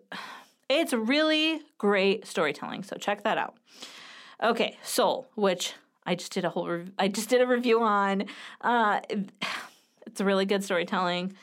it's 0.69 0.91
really 0.91 1.61
great 1.77 2.27
storytelling. 2.27 2.83
So 2.83 2.97
check 2.97 3.23
that 3.23 3.37
out. 3.37 3.55
Okay, 4.43 4.77
Soul, 4.83 5.29
which 5.35 5.73
I 6.05 6.15
just 6.15 6.33
did 6.33 6.43
a 6.43 6.49
whole, 6.49 6.67
rev- 6.67 6.91
I 6.99 7.07
just 7.07 7.29
did 7.29 7.41
a 7.41 7.47
review 7.47 7.81
on. 7.81 8.25
Uh, 8.59 8.99
it's 10.05 10.19
really 10.19 10.45
good 10.45 10.63
storytelling. 10.63 11.33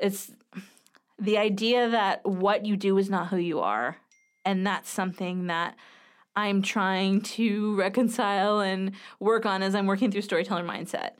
It's 0.00 0.30
the 1.18 1.38
idea 1.38 1.90
that 1.90 2.24
what 2.24 2.66
you 2.66 2.76
do 2.76 2.98
is 2.98 3.10
not 3.10 3.28
who 3.28 3.36
you 3.36 3.58
are 3.60 3.96
and 4.44 4.66
that's 4.66 4.90
something 4.90 5.46
that 5.46 5.76
I'm 6.34 6.62
trying 6.62 7.20
to 7.22 7.76
reconcile 7.76 8.60
and 8.60 8.92
work 9.20 9.44
on 9.46 9.62
as 9.62 9.74
I'm 9.74 9.86
working 9.86 10.10
through 10.10 10.22
storyteller 10.22 10.64
mindset 10.64 11.12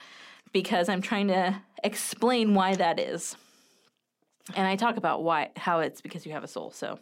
because 0.52 0.88
I'm 0.88 1.02
trying 1.02 1.28
to 1.28 1.60
explain 1.84 2.54
why 2.54 2.74
that 2.76 2.98
is. 2.98 3.36
And 4.54 4.66
I 4.66 4.76
talk 4.76 4.96
about 4.96 5.22
why 5.22 5.50
how 5.56 5.80
it's 5.80 6.00
because 6.00 6.26
you 6.26 6.32
have 6.32 6.44
a 6.44 6.48
soul. 6.48 6.72
So, 6.72 6.98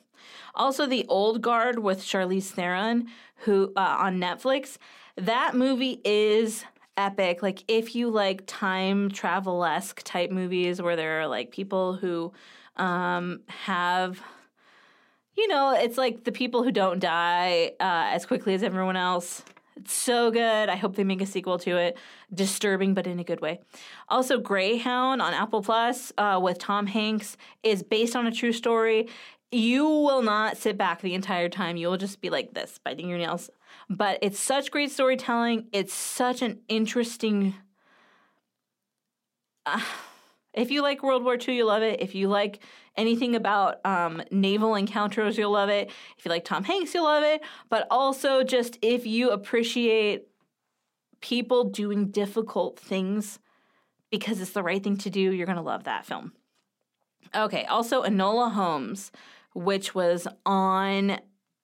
also 0.55 0.87
the 0.87 1.07
Old 1.09 1.41
Guard 1.41 1.79
with 1.79 2.01
Charlize 2.01 2.51
Theron, 2.51 3.09
who 3.37 3.73
uh, 3.77 3.97
on 3.99 4.19
Netflix. 4.19 4.77
That 5.17 5.55
movie 5.55 6.01
is 6.05 6.65
epic. 6.97 7.43
Like 7.43 7.65
if 7.67 7.95
you 7.95 8.11
like 8.11 8.43
time 8.47 9.11
travel 9.11 9.65
esque 9.65 10.03
type 10.05 10.31
movies 10.31 10.83
where 10.83 10.97
there 10.97 11.21
are 11.21 11.27
like 11.27 11.51
people 11.51 11.95
who 11.95 12.33
um, 12.77 13.41
have 13.47 14.21
you 15.37 15.49
know, 15.49 15.75
it's 15.75 15.99
like 15.99 16.25
the 16.25 16.33
people 16.33 16.63
who 16.63 16.73
don't 16.73 16.99
die 16.99 17.73
uh, 17.81 18.15
as 18.15 18.27
quickly 18.27 18.55
as 18.55 18.63
everyone 18.63 18.97
else. 18.97 19.43
It's 19.77 19.95
so 19.95 20.31
good. 20.31 20.69
I 20.69 20.77
hope 20.77 20.97
they 20.97 21.05
make 21.05 21.23
a 21.23 21.27
sequel 21.27 21.59
to 21.61 21.77
it. 21.79 21.97
Disturbing, 22.33 22.93
but 22.93 23.07
in 23.07 23.19
a 23.19 23.25
good 23.25 23.41
way. 23.41 23.61
Also, 24.09 24.39
Greyhound 24.39 25.23
on 25.23 25.33
Apple 25.33 25.63
Plus 25.63 26.13
uh, 26.19 26.39
with 26.43 26.59
Tom 26.59 26.87
Hanks 26.87 27.37
is 27.63 27.83
based 27.83 28.15
on 28.15 28.27
a 28.27 28.33
true 28.33 28.53
story. 28.53 29.09
You 29.51 29.85
will 29.87 30.23
not 30.23 30.59
sit 30.59 30.77
back 30.77 31.01
the 31.01 31.15
entire 31.15 31.49
time. 31.49 31.77
You 31.77 31.89
will 31.89 31.97
just 31.97 32.21
be 32.21 32.29
like 32.29 32.53
this, 32.53 32.79
biting 32.85 33.09
your 33.09 33.19
nails. 33.19 33.49
But 33.89 34.19
it's 34.21 34.39
such 34.39 34.71
great 34.71 34.91
storytelling. 34.91 35.67
It's 35.73 35.95
such 35.95 36.43
an 36.43 36.61
interesting. 36.69 37.55
Uh, 39.65 39.81
if 40.53 40.71
you 40.71 40.83
like 40.83 41.03
World 41.03 41.25
War 41.25 41.37
II, 41.37 41.57
you'll 41.57 41.69
love 41.69 41.83
it. 41.83 42.01
If 42.01 42.15
you 42.15 42.29
like 42.29 42.61
anything 42.97 43.37
about 43.37 43.85
um, 43.87 44.23
naval 44.31 44.75
encounters, 44.75 45.39
you'll 45.39 45.53
love 45.53 45.69
it. 45.69 45.91
If 46.19 46.25
you 46.25 46.31
like 46.31 46.45
Tom 46.45 46.65
Hanks, 46.65 46.93
you'll 46.95 47.05
love 47.05 47.23
it. 47.25 47.41
But 47.69 47.87
also, 47.91 48.43
just 48.43 48.79
if 48.83 49.07
you 49.07 49.31
appreciate 49.31 50.27
people 51.21 51.65
doing 51.65 52.11
difficult 52.11 52.79
things 52.79 53.39
because 54.11 54.41
it's 54.41 54.53
the 54.53 54.63
right 54.63 54.83
thing 54.83 54.97
to 54.99 55.11
do, 55.11 55.21
you're 55.21 55.47
going 55.47 55.57
to 55.57 55.63
love 55.63 55.85
that 55.85 56.05
film. 56.05 56.33
Okay, 57.35 57.65
also 57.67 58.03
Enola 58.03 58.51
Holmes, 58.51 59.13
which 59.55 59.95
was 59.95 60.27
on 60.45 61.13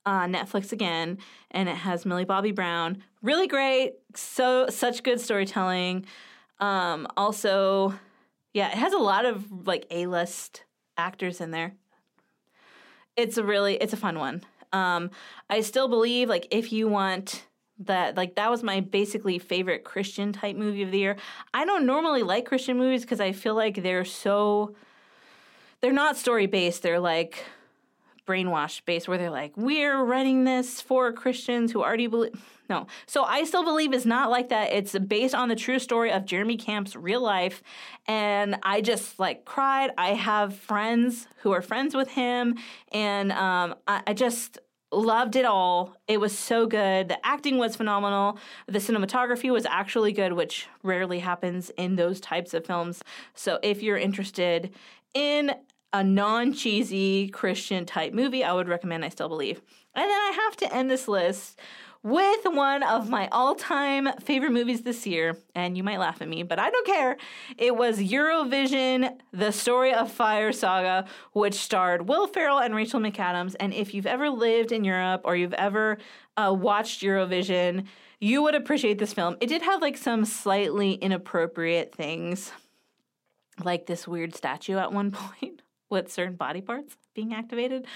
uh, 0.04 0.26
Netflix 0.26 0.70
again, 0.70 1.18
and 1.50 1.68
it 1.68 1.74
has 1.74 2.06
Millie 2.06 2.24
Bobby 2.24 2.52
Brown. 2.52 3.02
Really 3.20 3.48
great, 3.48 3.94
so 4.14 4.68
such 4.68 5.02
good 5.02 5.20
storytelling. 5.20 6.06
Um, 6.60 7.08
also, 7.16 7.94
yeah, 8.56 8.68
it 8.68 8.78
has 8.78 8.94
a 8.94 8.98
lot 8.98 9.26
of 9.26 9.66
like 9.66 9.84
A 9.90 10.06
list 10.06 10.64
actors 10.96 11.42
in 11.42 11.50
there. 11.50 11.74
It's 13.14 13.36
a 13.36 13.44
really 13.44 13.74
it's 13.74 13.92
a 13.92 13.98
fun 13.98 14.18
one. 14.18 14.44
Um, 14.72 15.10
I 15.50 15.60
still 15.60 15.88
believe 15.88 16.30
like 16.30 16.48
if 16.50 16.72
you 16.72 16.88
want 16.88 17.44
that 17.80 18.16
like 18.16 18.36
that 18.36 18.50
was 18.50 18.62
my 18.62 18.80
basically 18.80 19.38
favorite 19.38 19.84
Christian 19.84 20.32
type 20.32 20.56
movie 20.56 20.82
of 20.82 20.90
the 20.90 20.98
year. 20.98 21.16
I 21.52 21.66
don't 21.66 21.84
normally 21.84 22.22
like 22.22 22.46
Christian 22.46 22.78
movies 22.78 23.02
because 23.02 23.20
I 23.20 23.32
feel 23.32 23.54
like 23.54 23.82
they're 23.82 24.06
so 24.06 24.74
they're 25.82 25.92
not 25.92 26.16
story 26.16 26.46
based. 26.46 26.82
They're 26.82 26.98
like 26.98 27.44
brainwash 28.26 28.84
based 28.84 29.08
where 29.08 29.18
they're 29.18 29.30
like, 29.30 29.52
we're 29.56 30.02
running 30.02 30.44
this 30.44 30.80
for 30.80 31.12
Christians 31.12 31.72
who 31.72 31.82
already 31.82 32.06
believe. 32.06 32.32
No. 32.68 32.88
So 33.06 33.22
I 33.22 33.44
still 33.44 33.62
believe 33.62 33.92
it's 33.92 34.04
not 34.04 34.28
like 34.28 34.48
that. 34.48 34.72
It's 34.72 34.98
based 34.98 35.36
on 35.36 35.48
the 35.48 35.54
true 35.54 35.78
story 35.78 36.10
of 36.10 36.24
Jeremy 36.24 36.56
Camp's 36.56 36.96
real 36.96 37.20
life. 37.20 37.62
And 38.08 38.56
I 38.64 38.80
just 38.80 39.20
like 39.20 39.44
cried. 39.44 39.92
I 39.96 40.14
have 40.14 40.56
friends 40.56 41.28
who 41.42 41.52
are 41.52 41.62
friends 41.62 41.94
with 41.94 42.08
him. 42.08 42.56
And 42.90 43.30
um, 43.30 43.76
I, 43.86 44.02
I 44.08 44.14
just 44.14 44.58
loved 44.92 45.36
it 45.36 45.44
all. 45.44 45.94
It 46.08 46.18
was 46.18 46.36
so 46.36 46.66
good. 46.66 47.08
The 47.08 47.24
acting 47.24 47.58
was 47.58 47.76
phenomenal. 47.76 48.38
The 48.66 48.78
cinematography 48.78 49.52
was 49.52 49.66
actually 49.66 50.12
good, 50.12 50.32
which 50.32 50.66
rarely 50.82 51.18
happens 51.20 51.70
in 51.70 51.96
those 51.96 52.20
types 52.20 52.54
of 52.54 52.66
films. 52.66 53.02
So 53.34 53.58
if 53.62 53.82
you're 53.82 53.98
interested 53.98 54.74
in 55.14 55.52
a 55.92 56.04
non 56.04 56.52
cheesy 56.52 57.28
Christian 57.28 57.86
type 57.86 58.12
movie, 58.12 58.44
I 58.44 58.52
would 58.52 58.68
recommend 58.68 59.04
I 59.04 59.08
Still 59.08 59.28
Believe. 59.28 59.62
And 59.94 60.04
then 60.04 60.10
I 60.10 60.38
have 60.44 60.56
to 60.58 60.74
end 60.74 60.90
this 60.90 61.08
list 61.08 61.58
with 62.02 62.44
one 62.44 62.84
of 62.84 63.08
my 63.10 63.26
all 63.32 63.56
time 63.56 64.08
favorite 64.20 64.52
movies 64.52 64.82
this 64.82 65.06
year. 65.06 65.36
And 65.56 65.76
you 65.76 65.82
might 65.82 65.98
laugh 65.98 66.22
at 66.22 66.28
me, 66.28 66.44
but 66.44 66.58
I 66.58 66.70
don't 66.70 66.86
care. 66.86 67.16
It 67.58 67.74
was 67.76 67.98
Eurovision, 67.98 69.16
The 69.32 69.50
Story 69.50 69.92
of 69.92 70.12
Fire 70.12 70.52
Saga, 70.52 71.06
which 71.32 71.54
starred 71.54 72.08
Will 72.08 72.28
Ferrell 72.28 72.58
and 72.58 72.76
Rachel 72.76 73.00
McAdams. 73.00 73.56
And 73.58 73.74
if 73.74 73.92
you've 73.92 74.06
ever 74.06 74.30
lived 74.30 74.70
in 74.70 74.84
Europe 74.84 75.22
or 75.24 75.34
you've 75.34 75.54
ever 75.54 75.98
uh, 76.36 76.54
watched 76.56 77.02
Eurovision, 77.02 77.86
you 78.20 78.40
would 78.42 78.54
appreciate 78.54 78.98
this 78.98 79.12
film. 79.12 79.36
It 79.40 79.48
did 79.48 79.62
have 79.62 79.82
like 79.82 79.96
some 79.96 80.24
slightly 80.24 80.92
inappropriate 80.92 81.92
things, 81.92 82.52
like 83.64 83.86
this 83.86 84.06
weird 84.06 84.34
statue 84.34 84.78
at 84.78 84.92
one 84.92 85.10
point 85.12 85.62
with 85.90 86.10
certain 86.12 86.36
body 86.36 86.60
parts 86.60 86.96
being 87.14 87.32
activated. 87.32 87.86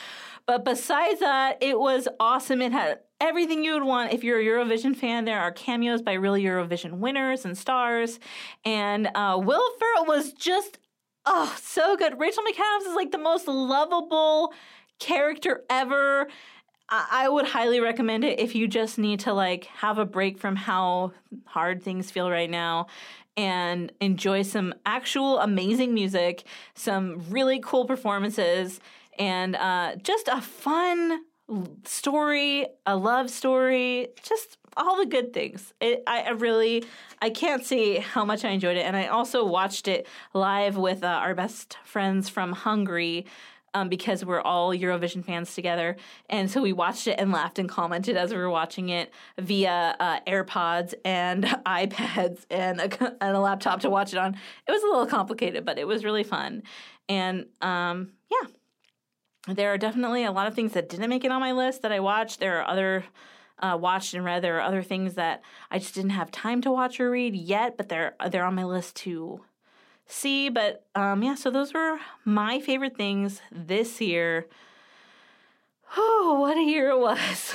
But 0.46 0.64
besides 0.64 1.20
that, 1.20 1.58
it 1.60 1.78
was 1.78 2.08
awesome. 2.18 2.62
It 2.62 2.72
had 2.72 3.00
everything 3.20 3.64
you 3.64 3.74
would 3.74 3.84
want 3.84 4.12
if 4.12 4.24
you're 4.24 4.40
a 4.40 4.44
Eurovision 4.44 4.96
fan. 4.96 5.24
There 5.24 5.40
are 5.40 5.52
cameos 5.52 6.02
by 6.02 6.14
real 6.14 6.34
Eurovision 6.34 6.94
winners 6.94 7.44
and 7.44 7.56
stars. 7.56 8.18
And 8.64 9.08
uh, 9.14 9.40
Will 9.42 9.64
Ferrell 9.78 10.06
was 10.06 10.32
just, 10.32 10.78
oh, 11.26 11.54
so 11.60 11.96
good. 11.96 12.18
Rachel 12.18 12.42
McAdams 12.42 12.88
is 12.88 12.94
like 12.94 13.12
the 13.12 13.18
most 13.18 13.46
lovable 13.46 14.52
character 14.98 15.64
ever. 15.68 16.28
I, 16.88 17.24
I 17.24 17.28
would 17.28 17.46
highly 17.46 17.80
recommend 17.80 18.24
it 18.24 18.38
if 18.38 18.54
you 18.54 18.68
just 18.68 18.98
need 18.98 19.20
to 19.20 19.32
like 19.32 19.64
have 19.66 19.98
a 19.98 20.04
break 20.04 20.38
from 20.38 20.56
how 20.56 21.12
hard 21.44 21.82
things 21.82 22.10
feel 22.10 22.30
right 22.30 22.50
now 22.50 22.86
and 23.36 23.92
enjoy 24.00 24.42
some 24.42 24.74
actual 24.84 25.38
amazing 25.38 25.94
music, 25.94 26.44
some 26.74 27.22
really 27.30 27.60
cool 27.60 27.86
performances, 27.86 28.80
and 29.18 29.56
uh, 29.56 29.96
just 30.02 30.28
a 30.28 30.40
fun 30.40 31.20
story, 31.84 32.66
a 32.86 32.96
love 32.96 33.30
story, 33.30 34.08
just 34.22 34.58
all 34.76 34.96
the 34.96 35.06
good 35.06 35.32
things. 35.32 35.72
It, 35.80 36.02
I, 36.06 36.22
I, 36.22 36.30
really, 36.30 36.84
I 37.20 37.30
can't 37.30 37.64
see 37.64 37.96
how 37.96 38.24
much 38.24 38.44
I 38.44 38.50
enjoyed 38.50 38.76
it. 38.76 38.84
And 38.86 38.96
I 38.96 39.06
also 39.06 39.44
watched 39.44 39.88
it 39.88 40.06
live 40.32 40.76
with 40.76 41.02
uh, 41.02 41.08
our 41.08 41.34
best 41.34 41.76
friends 41.84 42.28
from 42.28 42.52
Hungary. 42.52 43.26
Um, 43.72 43.88
because 43.88 44.24
we're 44.24 44.40
all 44.40 44.74
Eurovision 44.74 45.24
fans 45.24 45.54
together. 45.54 45.96
And 46.28 46.50
so 46.50 46.60
we 46.60 46.72
watched 46.72 47.06
it 47.06 47.20
and 47.20 47.30
laughed 47.30 47.56
and 47.56 47.68
commented 47.68 48.16
as 48.16 48.32
we 48.32 48.36
were 48.36 48.50
watching 48.50 48.88
it 48.88 49.12
via 49.38 49.94
uh, 50.00 50.18
AirPods 50.26 50.92
and 51.04 51.44
iPads 51.66 52.46
and 52.50 52.80
a, 52.80 53.22
and 53.22 53.36
a 53.36 53.38
laptop 53.38 53.78
to 53.82 53.90
watch 53.90 54.12
it 54.12 54.18
on. 54.18 54.34
It 54.66 54.72
was 54.72 54.82
a 54.82 54.86
little 54.86 55.06
complicated, 55.06 55.64
but 55.64 55.78
it 55.78 55.86
was 55.86 56.04
really 56.04 56.24
fun. 56.24 56.64
And 57.08 57.46
um, 57.62 58.10
yeah, 58.28 58.48
there 59.46 59.72
are 59.72 59.78
definitely 59.78 60.24
a 60.24 60.32
lot 60.32 60.46
of 60.46 60.54
things 60.54 60.72
that 60.72 60.88
didn't 60.88 61.08
make 61.08 61.24
it 61.24 61.30
on 61.30 61.40
my 61.40 61.52
list 61.52 61.82
that 61.82 61.92
I 61.92 62.00
watched. 62.00 62.40
There 62.40 62.60
are 62.60 62.68
other 62.68 63.04
uh, 63.60 63.76
watched 63.80 64.14
and 64.14 64.24
read. 64.24 64.42
There 64.42 64.56
are 64.56 64.62
other 64.62 64.82
things 64.82 65.14
that 65.14 65.42
I 65.70 65.78
just 65.78 65.94
didn't 65.94 66.10
have 66.10 66.30
time 66.30 66.60
to 66.62 66.70
watch 66.70 66.98
or 67.00 67.10
read 67.10 67.34
yet, 67.34 67.76
but 67.76 67.88
they're 67.88 68.14
they're 68.30 68.44
on 68.44 68.54
my 68.54 68.64
list 68.64 68.96
to 68.96 69.42
see. 70.12 70.48
But 70.48 70.86
um, 70.94 71.22
yeah, 71.22 71.34
so 71.34 71.50
those 71.50 71.72
were 71.72 71.98
my 72.24 72.60
favorite 72.60 72.96
things 72.96 73.40
this 73.50 74.00
year. 74.00 74.46
Oh, 75.96 76.38
what 76.40 76.56
a 76.56 76.62
year 76.62 76.90
it 76.90 76.98
was! 76.98 77.54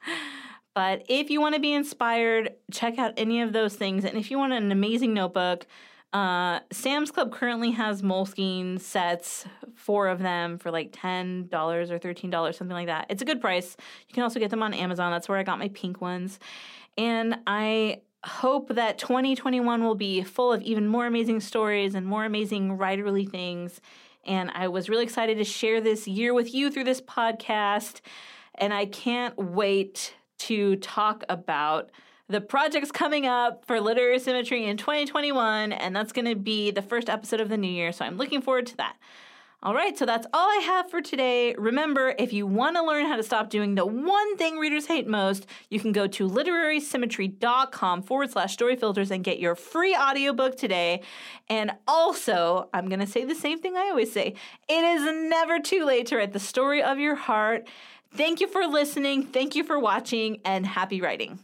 but 0.74 1.04
if 1.08 1.30
you 1.30 1.40
want 1.40 1.54
to 1.54 1.60
be 1.60 1.72
inspired, 1.72 2.54
check 2.70 2.98
out 2.98 3.14
any 3.16 3.40
of 3.40 3.52
those 3.52 3.74
things. 3.74 4.04
And 4.04 4.18
if 4.18 4.30
you 4.30 4.38
want 4.38 4.52
an 4.52 4.70
amazing 4.70 5.14
notebook, 5.14 5.66
uh, 6.12 6.60
Sam's 6.70 7.10
Club 7.10 7.32
currently 7.32 7.72
has 7.72 8.02
Moleskine 8.02 8.80
sets, 8.80 9.44
four 9.74 10.08
of 10.08 10.18
them 10.18 10.58
for 10.58 10.70
like 10.70 10.92
$10 10.92 11.52
or 11.52 11.98
$13, 11.98 12.54
something 12.54 12.74
like 12.74 12.86
that. 12.86 13.06
It's 13.10 13.22
a 13.22 13.26
good 13.26 13.40
price. 13.40 13.76
You 14.08 14.14
can 14.14 14.22
also 14.22 14.38
get 14.38 14.50
them 14.50 14.62
on 14.62 14.72
Amazon. 14.72 15.12
That's 15.12 15.28
where 15.28 15.38
I 15.38 15.42
got 15.42 15.58
my 15.58 15.68
pink 15.68 16.00
ones. 16.00 16.38
And 16.96 17.38
I 17.46 18.00
hope 18.26 18.74
that 18.74 18.98
2021 18.98 19.82
will 19.84 19.94
be 19.94 20.22
full 20.22 20.52
of 20.52 20.62
even 20.62 20.86
more 20.86 21.06
amazing 21.06 21.40
stories 21.40 21.94
and 21.94 22.06
more 22.06 22.24
amazing 22.24 22.76
writerly 22.76 23.28
things. 23.28 23.80
And 24.24 24.50
I 24.54 24.68
was 24.68 24.88
really 24.88 25.04
excited 25.04 25.38
to 25.38 25.44
share 25.44 25.80
this 25.80 26.08
year 26.08 26.34
with 26.34 26.52
you 26.52 26.70
through 26.70 26.84
this 26.84 27.00
podcast. 27.00 28.00
And 28.56 28.74
I 28.74 28.86
can't 28.86 29.36
wait 29.36 30.14
to 30.38 30.76
talk 30.76 31.24
about 31.28 31.90
the 32.28 32.40
project's 32.40 32.90
coming 32.90 33.26
up 33.26 33.64
for 33.66 33.80
Literary 33.80 34.18
Symmetry 34.18 34.64
in 34.64 34.76
2021, 34.76 35.72
and 35.72 35.94
that's 35.94 36.12
going 36.12 36.24
to 36.24 36.34
be 36.34 36.72
the 36.72 36.82
first 36.82 37.08
episode 37.08 37.40
of 37.40 37.48
the 37.48 37.56
new 37.56 37.70
year. 37.70 37.92
So 37.92 38.04
I'm 38.04 38.16
looking 38.16 38.42
forward 38.42 38.66
to 38.66 38.76
that. 38.78 38.96
All 39.62 39.74
right, 39.74 39.96
so 39.96 40.04
that's 40.04 40.26
all 40.34 40.48
I 40.48 40.60
have 40.66 40.90
for 40.90 41.00
today. 41.00 41.54
Remember, 41.56 42.14
if 42.18 42.32
you 42.32 42.46
want 42.46 42.76
to 42.76 42.84
learn 42.84 43.06
how 43.06 43.16
to 43.16 43.22
stop 43.22 43.48
doing 43.48 43.74
the 43.74 43.86
one 43.86 44.36
thing 44.36 44.58
readers 44.58 44.86
hate 44.86 45.08
most, 45.08 45.46
you 45.70 45.80
can 45.80 45.92
go 45.92 46.06
to 46.06 46.28
literarysymmetry.com 46.28 48.02
forward 48.02 48.30
slash 48.30 48.52
story 48.52 48.76
filters 48.76 49.10
and 49.10 49.24
get 49.24 49.40
your 49.40 49.54
free 49.54 49.96
audiobook 49.96 50.56
today. 50.56 51.02
And 51.48 51.72
also, 51.88 52.68
I'm 52.74 52.88
going 52.88 53.00
to 53.00 53.06
say 53.06 53.24
the 53.24 53.34
same 53.34 53.58
thing 53.58 53.76
I 53.76 53.88
always 53.88 54.12
say 54.12 54.34
it 54.68 54.84
is 54.84 55.02
never 55.30 55.58
too 55.58 55.84
late 55.84 56.06
to 56.08 56.18
write 56.18 56.34
the 56.34 56.38
story 56.38 56.82
of 56.82 56.98
your 56.98 57.14
heart. 57.14 57.66
Thank 58.12 58.40
you 58.40 58.48
for 58.48 58.66
listening, 58.66 59.24
thank 59.24 59.56
you 59.56 59.64
for 59.64 59.78
watching, 59.78 60.40
and 60.44 60.66
happy 60.66 61.00
writing. 61.00 61.38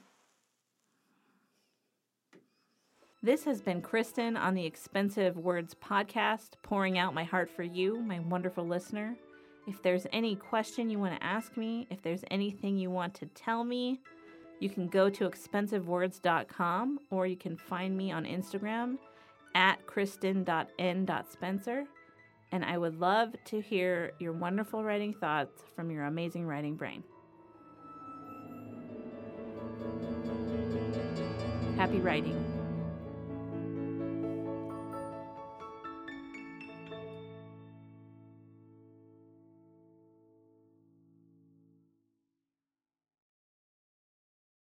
This 3.25 3.45
has 3.45 3.61
been 3.61 3.83
Kristen 3.83 4.37
on 4.37 4.55
the 4.55 4.67
Expensive 4.67 5.37
Words 5.37 5.77
podcast, 5.77 6.55
pouring 6.63 6.99
out 6.99 7.15
my 7.15 7.23
heart 7.23 7.49
for 7.49 7.63
you, 7.63 8.01
my 8.01 8.19
wonderful 8.19 8.67
listener. 8.67 9.17
If 9.69 9.81
there's 9.81 10.09
any 10.13 10.35
question 10.35 10.91
you 10.91 10.99
want 10.99 11.15
to 11.15 11.25
ask 11.25 11.57
me, 11.57 11.87
if 11.89 12.03
there's 12.03 12.25
anything 12.33 12.77
you 12.77 12.91
want 12.91 13.15
to 13.15 13.27
tell 13.27 13.63
me, 13.63 14.01
you 14.59 14.69
can 14.69 14.89
go 14.89 15.09
to 15.09 15.31
expensivewords.com 15.31 16.99
or 17.11 17.29
you 17.29 17.37
can 17.37 17.57
find 17.57 17.97
me 17.97 18.11
on 18.11 18.25
Instagram 18.25 18.99
at 19.55 19.87
kristen.n.spencer. 19.87 21.85
And 22.51 22.65
I 22.65 22.77
would 22.77 22.99
love 22.99 23.37
to 23.45 23.61
hear 23.61 24.15
your 24.19 24.33
wonderful 24.33 24.83
writing 24.83 25.15
thoughts 25.15 25.63
from 25.77 25.93
your 25.93 26.07
amazing 26.07 26.45
writing 26.45 26.75
brain. 26.75 27.05
Happy 31.77 32.01
writing. 32.01 32.52